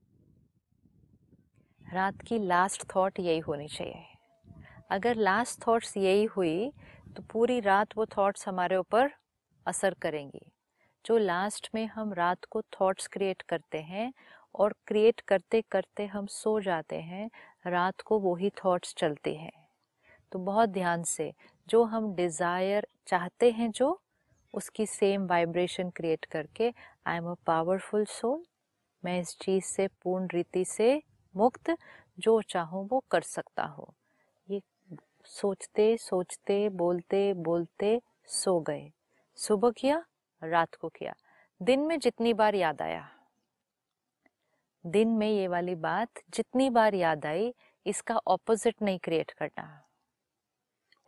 रात 1.85 2.21
की 2.21 2.37
लास्ट 2.39 2.83
थॉट 2.95 3.19
यही 3.19 3.39
होनी 3.39 3.67
चाहिए। 3.67 4.03
अगर 4.91 5.15
लास्ट 5.17 5.65
थॉट्स 5.67 5.95
यही 5.97 6.23
हुई 6.25 6.71
तो 7.15 7.23
पूरी 7.23 7.59
रात 7.59 7.97
वो 7.97 8.05
थॉट्स 8.07 8.47
हमारे 8.47 8.77
ऊपर 8.77 9.09
असर 9.65 9.93
करेंगी। 9.93 10.45
जो 11.05 11.17
लास्ट 11.17 11.69
में 11.75 11.85
हम 11.85 12.13
रात 12.13 12.45
को 12.45 12.61
थॉट्स 12.71 13.07
क्रिएट 13.07 13.41
करते 13.41 13.81
हैं 13.81 14.11
और 14.55 14.75
क्रिएट 14.87 15.21
करते 15.21 15.61
करते 15.71 16.05
हम 16.05 16.25
सो 16.27 16.59
जाते 16.59 16.95
हैं, 16.95 17.29
रात 17.67 18.01
को 18.01 18.19
वही 18.19 18.49
थॉट्स 18.65 18.93
चलते 18.97 19.35
हैं। 19.35 19.51
तो 20.31 20.39
बहुत 20.41 20.69
ध्यान 20.69 21.03
से 21.03 21.31
जो 21.67 21.83
हम 21.83 22.13
डिज़ायर 22.15 22.87
चाहते 23.07 23.51
हैं 23.51 23.71
जो, 23.71 23.99
उसकी 24.53 24.85
सेम 24.85 25.25
वाइब्रेशन 25.27 25.89
क्रिएट 25.89 26.25
करके 26.25 26.71
I 27.05 27.17
am 27.17 27.31
a 27.31 27.33
powerful 27.45 28.05
soul 28.05 28.43
मैं 29.03 29.19
इस 29.21 29.37
चीज़ 29.41 29.63
से 29.63 29.87
पूर्ण 29.87 30.27
रीति 30.33 30.65
से 30.65 31.01
मुक्त 31.35 31.75
जो 32.19 32.41
चाहूँ 32.41 32.87
वो 32.91 33.03
कर 33.11 33.21
सकता 33.21 33.63
हूँ। 33.63 33.93
ये 34.49 34.61
सोचते 35.25 35.97
सोचते 35.97 36.69
बोलते 36.69 37.33
बोलते 37.33 38.01
सो 38.27 38.59
गए। 38.59 38.91
सुबह 39.37 39.71
किया 39.71 40.03
रात 40.41 40.75
को 40.75 40.89
किया। 40.89 41.13
दिन 41.61 41.79
में 41.79 41.99
जितनी 41.99 42.33
बार 42.33 42.55
याद 42.55 42.81
आया। 42.81 43.09
दिन 44.85 45.09
में 45.09 45.27
ये 45.27 45.47
वाली 45.47 45.75
बात 45.75 46.21
जितनी 46.29 46.69
बार 46.69 46.93
याद 46.93 47.25
आई 47.25 47.53
इसका 47.85 48.17
ऑपोजिट 48.27 48.81
नहीं 48.81 48.99
क्रिएट 48.99 49.31
करना। 49.31 49.79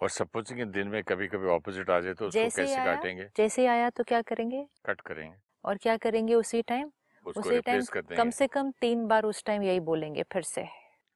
और 0.02 0.10
सपोजिंग 0.10 0.72
दिन 0.72 0.88
में 0.88 1.04
कभी 1.04 1.28
कभी 1.28 1.48
ऑपोजिट 1.48 1.90
आ 1.90 2.00
जाए 2.00 2.14
तो 2.14 2.28
उसको 2.28 2.40
कैसे 2.40 2.76
काटेंगे? 2.76 3.28
जैसे 3.38 3.68
आया 3.68 3.90
तो 3.90 4.04
क्या 4.04 4.22
करेंगे? 4.22 4.66
कट 4.86 5.02
करेंगे। 5.02 5.45
और 5.66 5.78
क्या 5.78 5.98
करेंगे 5.98 6.36
उसी 6.36 6.62
टाइम 6.62 6.92
उसी 7.26 7.62
टाइम 7.62 7.82
कम 8.18 8.30
से 8.30 8.48
कम 8.48 8.72
तीन 8.72 9.08
बार 9.08 9.24
उस 9.24 9.44
टाइम 9.44 9.64
यही 9.64 9.80
बोलेंगे 9.80 10.24
फिर 10.24 10.42
से। 10.42 10.66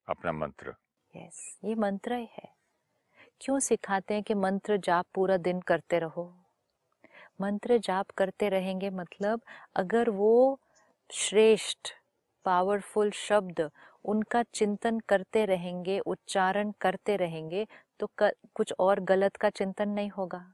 अपना 0.08 0.32
मंत्र। 0.32 0.74
यस 1.16 1.60
ये 1.64 1.76
मंत्र 1.76 2.14
ही 2.14 2.30
है। 2.32 2.54
क्यों 3.42 3.60
सिखाते 3.60 4.14
हैं 4.14 4.24
कि 4.24 4.34
मंत्र 4.34 4.78
जाप 4.78 5.06
पूरा 5.16 5.38
दिन 5.38 5.62
करते 5.62 6.00
रहो? 6.00 6.34
मंत्र 7.42 7.78
जाप 7.78 8.12
करते 8.12 8.50
रहेंगे 8.50 8.90
मतलब 8.90 9.42
अगर 9.76 10.10
वो 10.10 10.60
श्रेष्ठ 11.12 11.90
पावरफुल 12.46 13.12
शब्द 13.12 13.72
उनका 14.06 14.44
चिंतन 14.44 15.00
करते 15.00 15.46
रहेंगे 15.46 16.00
उच्चारण 16.00 16.72
करते 16.82 17.16
रहेंगे 17.16 17.68
तो 18.00 18.10
क, 18.20 18.32
कुछ 18.54 18.74
और 18.80 19.00
गलत 19.00 19.36
का 19.36 19.50
चिंतन 19.50 19.90
नहीं 19.90 20.10
होगा। 20.10 20.54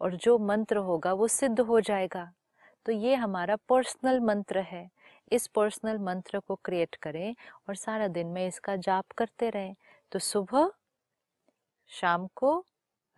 और 0.00 0.16
जो 0.16 0.38
मंत्र 0.38 0.76
होगा 0.76 1.12
वो 1.12 1.28
सिद्ध 1.28 1.60
हो 1.60 1.80
जाएगा। 1.80 2.32
तो 2.86 2.92
ये 2.92 3.14
हमारा 3.14 3.56
पर्सनल 3.56 4.20
मंत्र 4.20 4.58
है। 4.58 4.90
इस 5.32 5.46
पर्सनल 5.46 5.98
मंत्र 5.98 6.38
को 6.38 6.54
क्रिएट 6.54 6.94
करें 6.94 7.34
और 7.68 7.74
सारा 7.74 8.08
दिन 8.08 8.26
में 8.26 8.46
इसका 8.46 8.76
जाप 8.76 9.12
करते 9.18 9.50
रहें। 9.50 9.76
तो 10.12 10.18
सुबह, 10.18 10.70
शाम 11.88 12.28
को, 12.34 12.66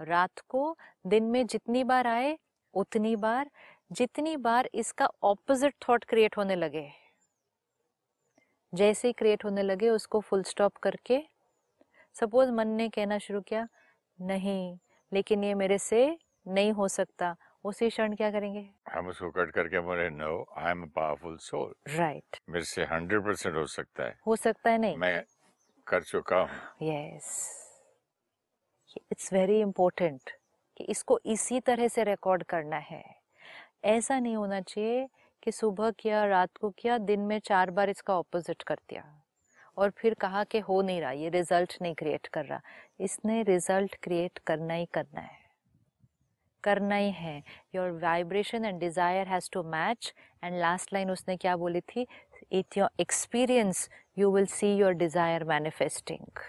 रात 0.01 0.39
को, 0.49 0.77
दिन 1.07 1.25
में 1.25 1.47
जितनी 1.47 1.85
बार 1.85 2.07
आए, 2.07 2.39
उतनी 2.75 3.17
बार, 3.17 3.51
जितनी 3.93 4.37
बार 4.37 4.69
इसका 4.75 5.09
ऑपोजिट 5.23 5.75
थॉट 5.89 6.05
क्रिएट 6.05 6.37
होने 6.37 6.57
लगे। 6.57 6.91
जैसे 8.75 9.09
ही 9.09 9.13
क्रिएट 9.13 9.45
होने 9.45 9.63
लगे, 9.63 9.89
उसको 9.89 10.21
फुल 10.21 10.43
स्टॉप 10.43 10.77
करके 10.77 11.23
सपोज़ 12.15 12.51
मन 12.51 12.69
ने 12.69 12.89
कहना 12.89 13.19
शुरू 13.19 13.41
किया, 13.41 13.69
नहीं, 14.21 14.79
लेकिन 15.13 15.45
ये 15.45 15.55
मेरे 15.55 15.79
से 15.79 16.19
नहीं 16.49 16.73
हो 16.73 16.89
सकता। 16.89 17.37
उसी 17.67 17.89
क्षण 17.89 18.15
क्या 18.15 18.31
करेंगे? 18.31 18.65
हम 18.93 19.09
उसको 19.09 19.31
कट 19.31 19.51
करके 19.51 19.81
बोले 19.81 20.09
no 20.11 20.45
I 20.57 20.71
am 20.71 20.87
powerful 20.87 21.37
soul 21.41 21.75
right 21.89 22.37
मेरे 22.51 22.65
से 22.65 22.85
हंड्रेड 22.85 23.25
परसेंट 23.25 23.57
हो 23.57 23.67
सकता 23.67 24.05
है। 24.05 24.19
हो 24.27 24.37
सकता 24.37 24.71
है 24.71 24.79
नहीं। 24.79 24.97
मैं 24.97 25.23
कर 25.87 26.03
चुका 26.03 26.37
हूँ। 26.37 26.89
यस 26.89 27.29
इट्स 29.13 29.33
वेरी 29.33 29.61
इम्पोर्टेंट 29.61 30.31
कि 30.77 30.85
इसको 30.85 31.19
इसी 31.27 31.61
तरह 31.61 31.89
से 31.89 32.05
रिकॉर्ड 32.05 32.43
करना 32.43 32.77
है। 32.77 33.05
ऐसा 33.85 34.19
नहीं 34.19 34.37
होना 34.37 34.61
चाहिए 34.61 35.07
कि 35.43 35.53
सुबह 35.53 35.91
किया 35.91 36.25
रात 36.25 36.57
को 36.57 36.71
किया 36.71 36.99
दिन 36.99 37.21
में 37.21 37.39
चार 37.39 37.71
बार 37.71 37.91
इसका 37.91 38.19
ऑपोजिट 38.19 38.63
कर 38.63 38.75
दिया। 38.75 39.05
और 39.77 39.91
फिर 39.91 40.15
कहा 40.15 40.45
कि 40.45 40.59
हो 40.59 40.81
नहीं 40.83 41.01
रहा 41.01 41.11
ये 41.11 41.29
रिज़ल्ट 41.29 41.77
नहीं 41.83 41.95
क्रिएट 41.95 42.27
कर 42.27 42.45
रहा। 42.45 42.61
इसने 43.01 43.43
रिज़ल्ट 43.43 43.97
क्रिएट 44.03 44.39
करना 44.39 44.75
ही 44.75 44.87
करना 44.87 45.21
है। 45.21 45.46
करना 46.67 46.97
ही 46.97 47.11
है। 47.13 47.43
Your 47.75 47.91
vibration 48.03 48.65
and 48.65 48.81
desire 48.81 49.29
has 49.29 49.49
to 49.53 49.63
match 49.71 50.13
and 50.45 50.59
last 50.59 50.93
line 50.93 51.11
उसने 51.11 51.37
क्या 51.37 51.57
बोली 51.57 51.81
थी? 51.83 52.07
With 52.53 52.79
your 52.79 52.89
experience 53.01 53.89
you 54.19 54.31
will 54.33 54.47
see 54.49 54.75
your 54.77 54.93
desire 54.95 55.45
manifesting 55.45 56.41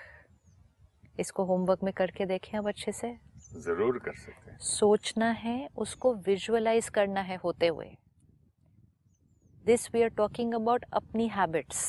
इसको 1.19 1.43
होमवर्क 1.45 1.83
में 1.83 1.93
करके 1.93 2.25
देखें 2.25 2.57
अब 2.57 2.67
अच्छे 2.67 2.91
से। 2.91 3.15
ज़रूर 3.55 3.97
कर 3.99 4.13
सकते 4.15 4.51
हैं। 4.51 4.57
सोचना 4.59 5.29
है 5.35 5.67
उसको 5.77 6.13
विजुअलाइज 6.25 6.89
करना 6.89 7.21
है 7.21 7.35
होते 7.35 7.67
हुए। 7.67 7.87
This 9.65 9.89
we 9.93 10.01
are 10.01 10.09
talking 10.17 10.53
about 10.53 10.85
अपनी 10.93 11.27
हैबिट्स 11.27 11.79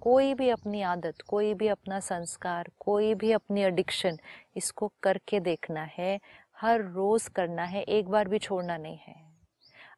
कोई 0.00 0.32
भी 0.34 0.48
अपनी 0.50 0.80
आदत 0.82 1.20
कोई 1.28 1.52
भी 1.54 1.68
अपना 1.68 1.98
संस्कार 2.00 2.70
कोई 2.80 3.14
भी 3.14 3.32
अपनी 3.32 3.62
एडिक्शन 3.62 4.16
इसको 4.56 4.90
करके 5.02 5.40
देखना 5.40 5.82
है। 5.98 6.18
हर 6.62 6.80
रोज 6.80 7.28
करना 7.28 7.64
है 7.64 7.82
एक 7.82 8.08
बार 8.08 8.28
भी 8.28 8.38
छोड़ना 8.38 8.76
नहीं 8.76 8.96
है। 8.96 9.32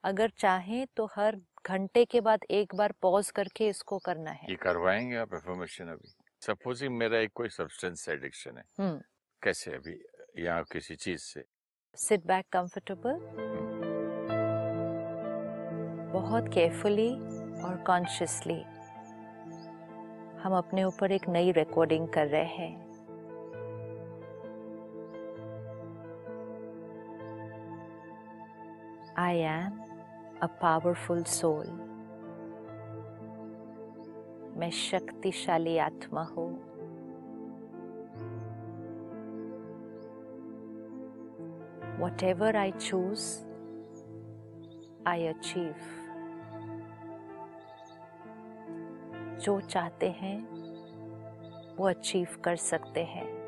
अगर 0.05 0.29
चाहें 0.29 0.87
तो 0.97 1.07
हर 1.07 1.41
घंटे 1.67 2.05
के 2.05 2.21
बाद 2.21 2.41
एक 2.51 2.75
बार 2.75 2.95
पॉज 3.03 3.31
करके 3.31 3.69
इसको 3.69 3.99
करना 3.99 4.31
है। 4.31 4.47
ये 4.51 4.57
करवाएँगे 4.57 5.17
आप 5.17 5.35
एफर्मेशन 5.35 5.85
अभी। 5.85 6.15
सपोजिंग 6.41 6.99
मेरा 6.99 7.19
एक 7.19 7.31
कोई 7.35 7.49
सब्सटेंस 7.49 8.09
एडिक्शन 8.09 8.59
है। 8.59 8.65
हम्म। 8.79 9.01
कैसे 9.43 9.71
अभी? 9.71 10.05
या 10.39 10.63
किसी 10.63 10.95
चीज़ 10.95 11.21
से? 11.21 11.45
सिट 11.97 12.27
बैक 12.27 12.45
कंफर्टेबल 12.53 13.19
बहुत 16.13 16.55
केयरफुली 16.55 17.11
और 17.63 17.85
कॉन्शियसली 17.87 18.63
हम 20.41 20.55
अपने 20.57 20.85
ऊपर 20.85 21.13
एक 21.13 21.29
नई 21.29 21.53
रिकॉर्डिंग 21.53 22.09
कर 22.09 22.27
रहे 22.27 22.45
हैं। 22.45 22.84
I 29.17 29.33
am 29.35 29.81
a 30.43 30.49
powerful 30.49 31.25
soul. 31.25 31.67
मैं 34.57 34.71
शक्तिशाली 34.71 35.77
आत्मा 35.79 36.23
हूँ 36.23 36.51
Whatever 42.01 42.57
I 42.57 42.71
choose, 42.71 43.29
I 45.07 45.19
achieve. 45.31 45.87
जो 49.41 49.61
चाहते 49.61 50.11
हैं 50.11 50.39
वो 51.77 51.89
अचीव 51.89 52.29
कर 52.45 52.57
सकते 52.57 53.05
हैं 53.05 53.44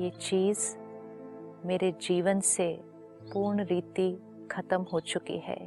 ये 0.00 0.10
चीज़ 0.10 0.76
मेरे 1.66 1.92
जीवन 1.92 2.40
से 2.40 2.80
पूर्ण 3.32 3.64
रीति 3.64 4.22
खत्म 4.50 4.82
हो 4.82 5.00
चुकी 5.00 5.38
है। 5.38 5.58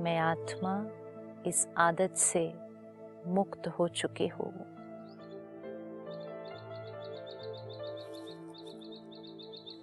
मैं 0.00 0.18
आत्मा 0.18 0.86
इस 1.46 1.68
आदत 1.76 2.14
से 2.14 2.54
मुक्त 3.26 3.68
हो 3.68 3.88
चुकी 3.88 4.26
हूँ। 4.26 4.52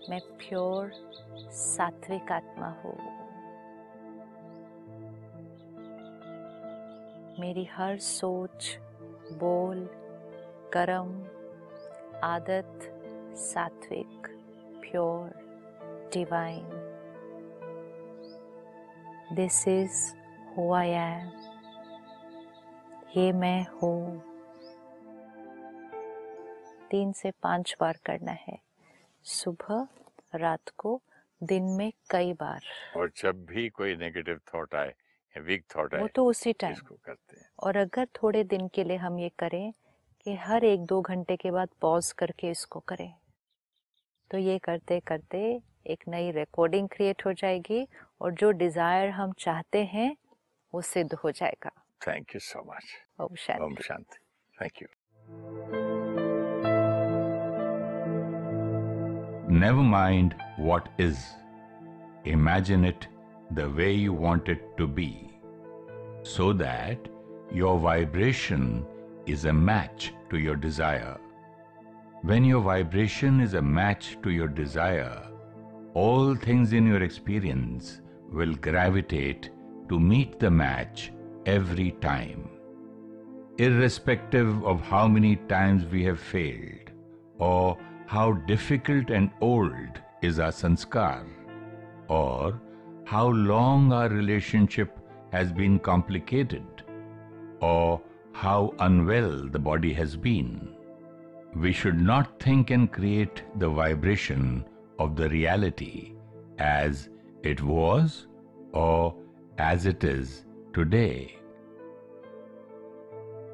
मैं 0.09 0.19
प्योर 0.19 0.91
सात्विक 1.51 2.31
आत्मा 2.31 2.67
हूँ। 2.67 2.97
मेरी 7.39 7.65
हर 7.65 7.97
सोच 7.97 8.77
बोल 9.33 9.85
कर्म 10.73 11.09
आदत 12.23 12.79
सात्विक 13.37 14.27
pure 14.81 15.29
divine 16.13 16.69
this 19.35 19.67
is 19.67 20.15
who 20.57 20.71
I 20.73 20.89
am 20.89 21.31
ये 23.17 23.31
मैं 23.31 23.65
हूँ। 23.73 24.21
तीन 26.91 27.11
से 27.11 27.31
पाँच 27.43 27.75
बार 27.79 27.97
करना 28.05 28.31
है। 28.31 28.57
सुबह 29.23 29.87
रात 30.35 30.69
को 30.77 31.01
दिन 31.43 31.63
में 31.63 31.91
कई 32.09 32.33
बार। 32.33 32.61
और 32.97 33.11
जब 33.17 33.45
भी 33.45 33.69
कोई 33.69 33.95
नेगेटिव 33.95 34.39
थॉट 34.53 34.75
आए 34.75 34.93
वीक 35.35 35.63
थॉट 35.75 35.93
आए 35.93 36.01
वो 36.01 36.07
तो 36.07 36.25
उसी 36.25 36.53
टाइम 36.53 36.75
और 37.59 37.77
अगर 37.77 38.07
थोड़े 38.21 38.43
दिन 38.43 38.67
के 38.75 38.83
लिए 38.83 38.97
हम 38.97 39.19
ये 39.19 39.29
करें 39.39 39.71
कि 40.25 40.35
हर 40.35 40.63
एक 40.65 40.85
दो 40.85 41.01
घंटे 41.01 41.35
के 41.35 41.51
बाद 41.51 41.69
पॉज 41.81 42.11
करके 42.17 42.49
इसको 42.49 42.79
करें। 42.87 43.13
तो 44.31 44.37
ये 44.37 44.57
करते 44.59 44.99
करते 45.07 45.39
एक 45.91 46.03
नई 46.09 46.31
रिकॉर्डिंग 46.31 46.87
क्रिएट 46.91 47.25
हो 47.25 47.33
जाएगी 47.33 47.87
और 48.21 48.33
जो 48.33 48.51
डिज़ायर 48.61 49.09
हम 49.09 49.31
चाहते 49.39 49.83
हैं 49.93 50.15
वो 50.73 50.81
सिद्ध 50.81 51.13
हो 51.13 51.31
जाएगा। 51.31 51.71
थैंक 52.07 52.35
यू 52.35 52.39
सो 52.39 52.63
मच 52.71 52.93
ओम 53.19 53.25
ओम 53.25 53.35
शांति। 53.35 53.83
शांति 53.83 54.17
thank 54.61 54.81
you 54.81 54.87
Never 59.59 59.83
mind 59.91 60.33
what 60.59 60.87
is. 61.03 61.19
Imagine 62.31 62.83
it 62.87 63.05
the 63.59 63.67
way 63.77 63.91
you 63.91 64.15
want 64.23 64.49
it 64.53 64.65
to 64.79 64.87
be, 64.97 65.07
so 66.31 66.47
that 66.61 67.07
your 67.51 67.79
vibration 67.79 68.85
is 69.25 69.45
a 69.45 69.53
match 69.53 70.13
to 70.29 70.37
your 70.37 70.55
desire. 70.55 71.17
When 72.21 72.43
your 72.43 72.61
vibration 72.61 73.39
is 73.39 73.53
a 73.53 73.61
match 73.61 74.17
to 74.23 74.29
your 74.29 74.47
desire, 74.47 75.23
all 75.93 76.35
things 76.35 76.73
in 76.73 76.85
your 76.85 77.03
experience 77.03 78.01
will 78.31 78.53
gravitate 78.55 79.49
to 79.89 79.99
meet 79.99 80.39
the 80.39 80.51
match 80.51 81.11
every 81.45 81.91
time. 82.01 82.49
Irrespective 83.57 84.63
of 84.65 84.81
how 84.81 85.07
many 85.07 85.37
times 85.47 85.85
we 85.85 86.03
have 86.03 86.19
failed, 86.19 86.91
or 87.39 87.77
how 88.05 88.33
difficult 88.33 89.09
and 89.09 89.31
old 89.41 90.01
is 90.21 90.39
our 90.39 90.51
sanskar, 90.51 91.25
or 92.07 92.59
how 93.05 93.27
long 93.27 93.93
our 93.93 94.09
relationship 94.09 94.97
has 95.31 95.51
been 95.51 95.79
complicated, 95.79 96.76
or 97.61 98.01
how 98.33 98.73
unwell 98.79 99.47
the 99.47 99.59
body 99.59 99.93
has 99.93 100.15
been. 100.15 100.75
We 101.55 101.71
should 101.73 101.99
not 101.99 102.39
think 102.39 102.69
and 102.69 102.91
create 102.91 103.41
the 103.57 103.69
vibration 103.69 104.65
of 104.99 105.15
the 105.15 105.29
reality 105.29 106.13
as 106.59 107.09
it 107.43 107.61
was 107.61 108.27
or 108.73 109.15
as 109.57 109.85
it 109.85 110.03
is 110.03 110.45
today. 110.73 111.37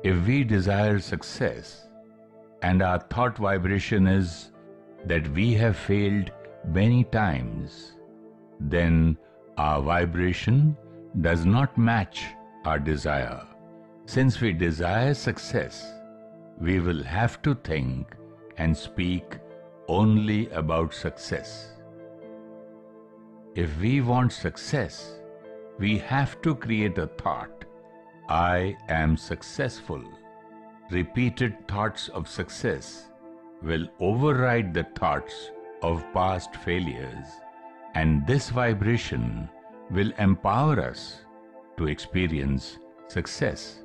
If 0.03 0.27
we 0.27 0.43
desire 0.43 0.99
success 0.99 1.87
and 2.61 2.81
our 2.81 2.99
thought 2.99 3.37
vibration 3.37 4.07
is 4.07 4.51
that 5.05 5.27
we 5.29 5.53
have 5.53 5.77
failed 5.77 6.31
many 6.67 7.05
times, 7.05 7.93
then 8.59 9.17
our 9.57 9.81
vibration 9.81 10.75
does 11.21 11.45
not 11.45 11.77
match 11.77 12.25
our 12.65 12.79
desire. 12.79 13.45
Since 14.05 14.41
we 14.41 14.51
desire 14.51 15.13
success, 15.13 15.89
we 16.59 16.79
will 16.79 17.03
have 17.03 17.41
to 17.43 17.55
think 17.55 18.13
and 18.57 18.75
speak 18.75 19.39
only 19.87 20.49
about 20.49 20.93
success. 20.93 21.71
If 23.55 23.79
we 23.79 24.01
want 24.01 24.33
success, 24.33 25.19
we 25.79 25.97
have 25.99 26.41
to 26.41 26.53
create 26.53 26.97
a 26.97 27.07
thought 27.07 27.65
I 28.29 28.75
am 28.89 29.15
successful. 29.15 30.03
Repeated 30.91 31.67
thoughts 31.67 32.09
of 32.09 32.27
success 32.27 33.09
will 33.61 33.87
override 33.99 34.73
the 34.73 34.85
thoughts 34.95 35.51
of 35.81 36.05
past 36.13 36.55
failures, 36.57 37.25
and 37.95 38.27
this 38.27 38.49
vibration 38.49 39.49
will 39.91 40.11
empower 40.19 40.79
us 40.79 41.21
to 41.77 41.87
experience 41.87 42.77
success. 43.07 43.82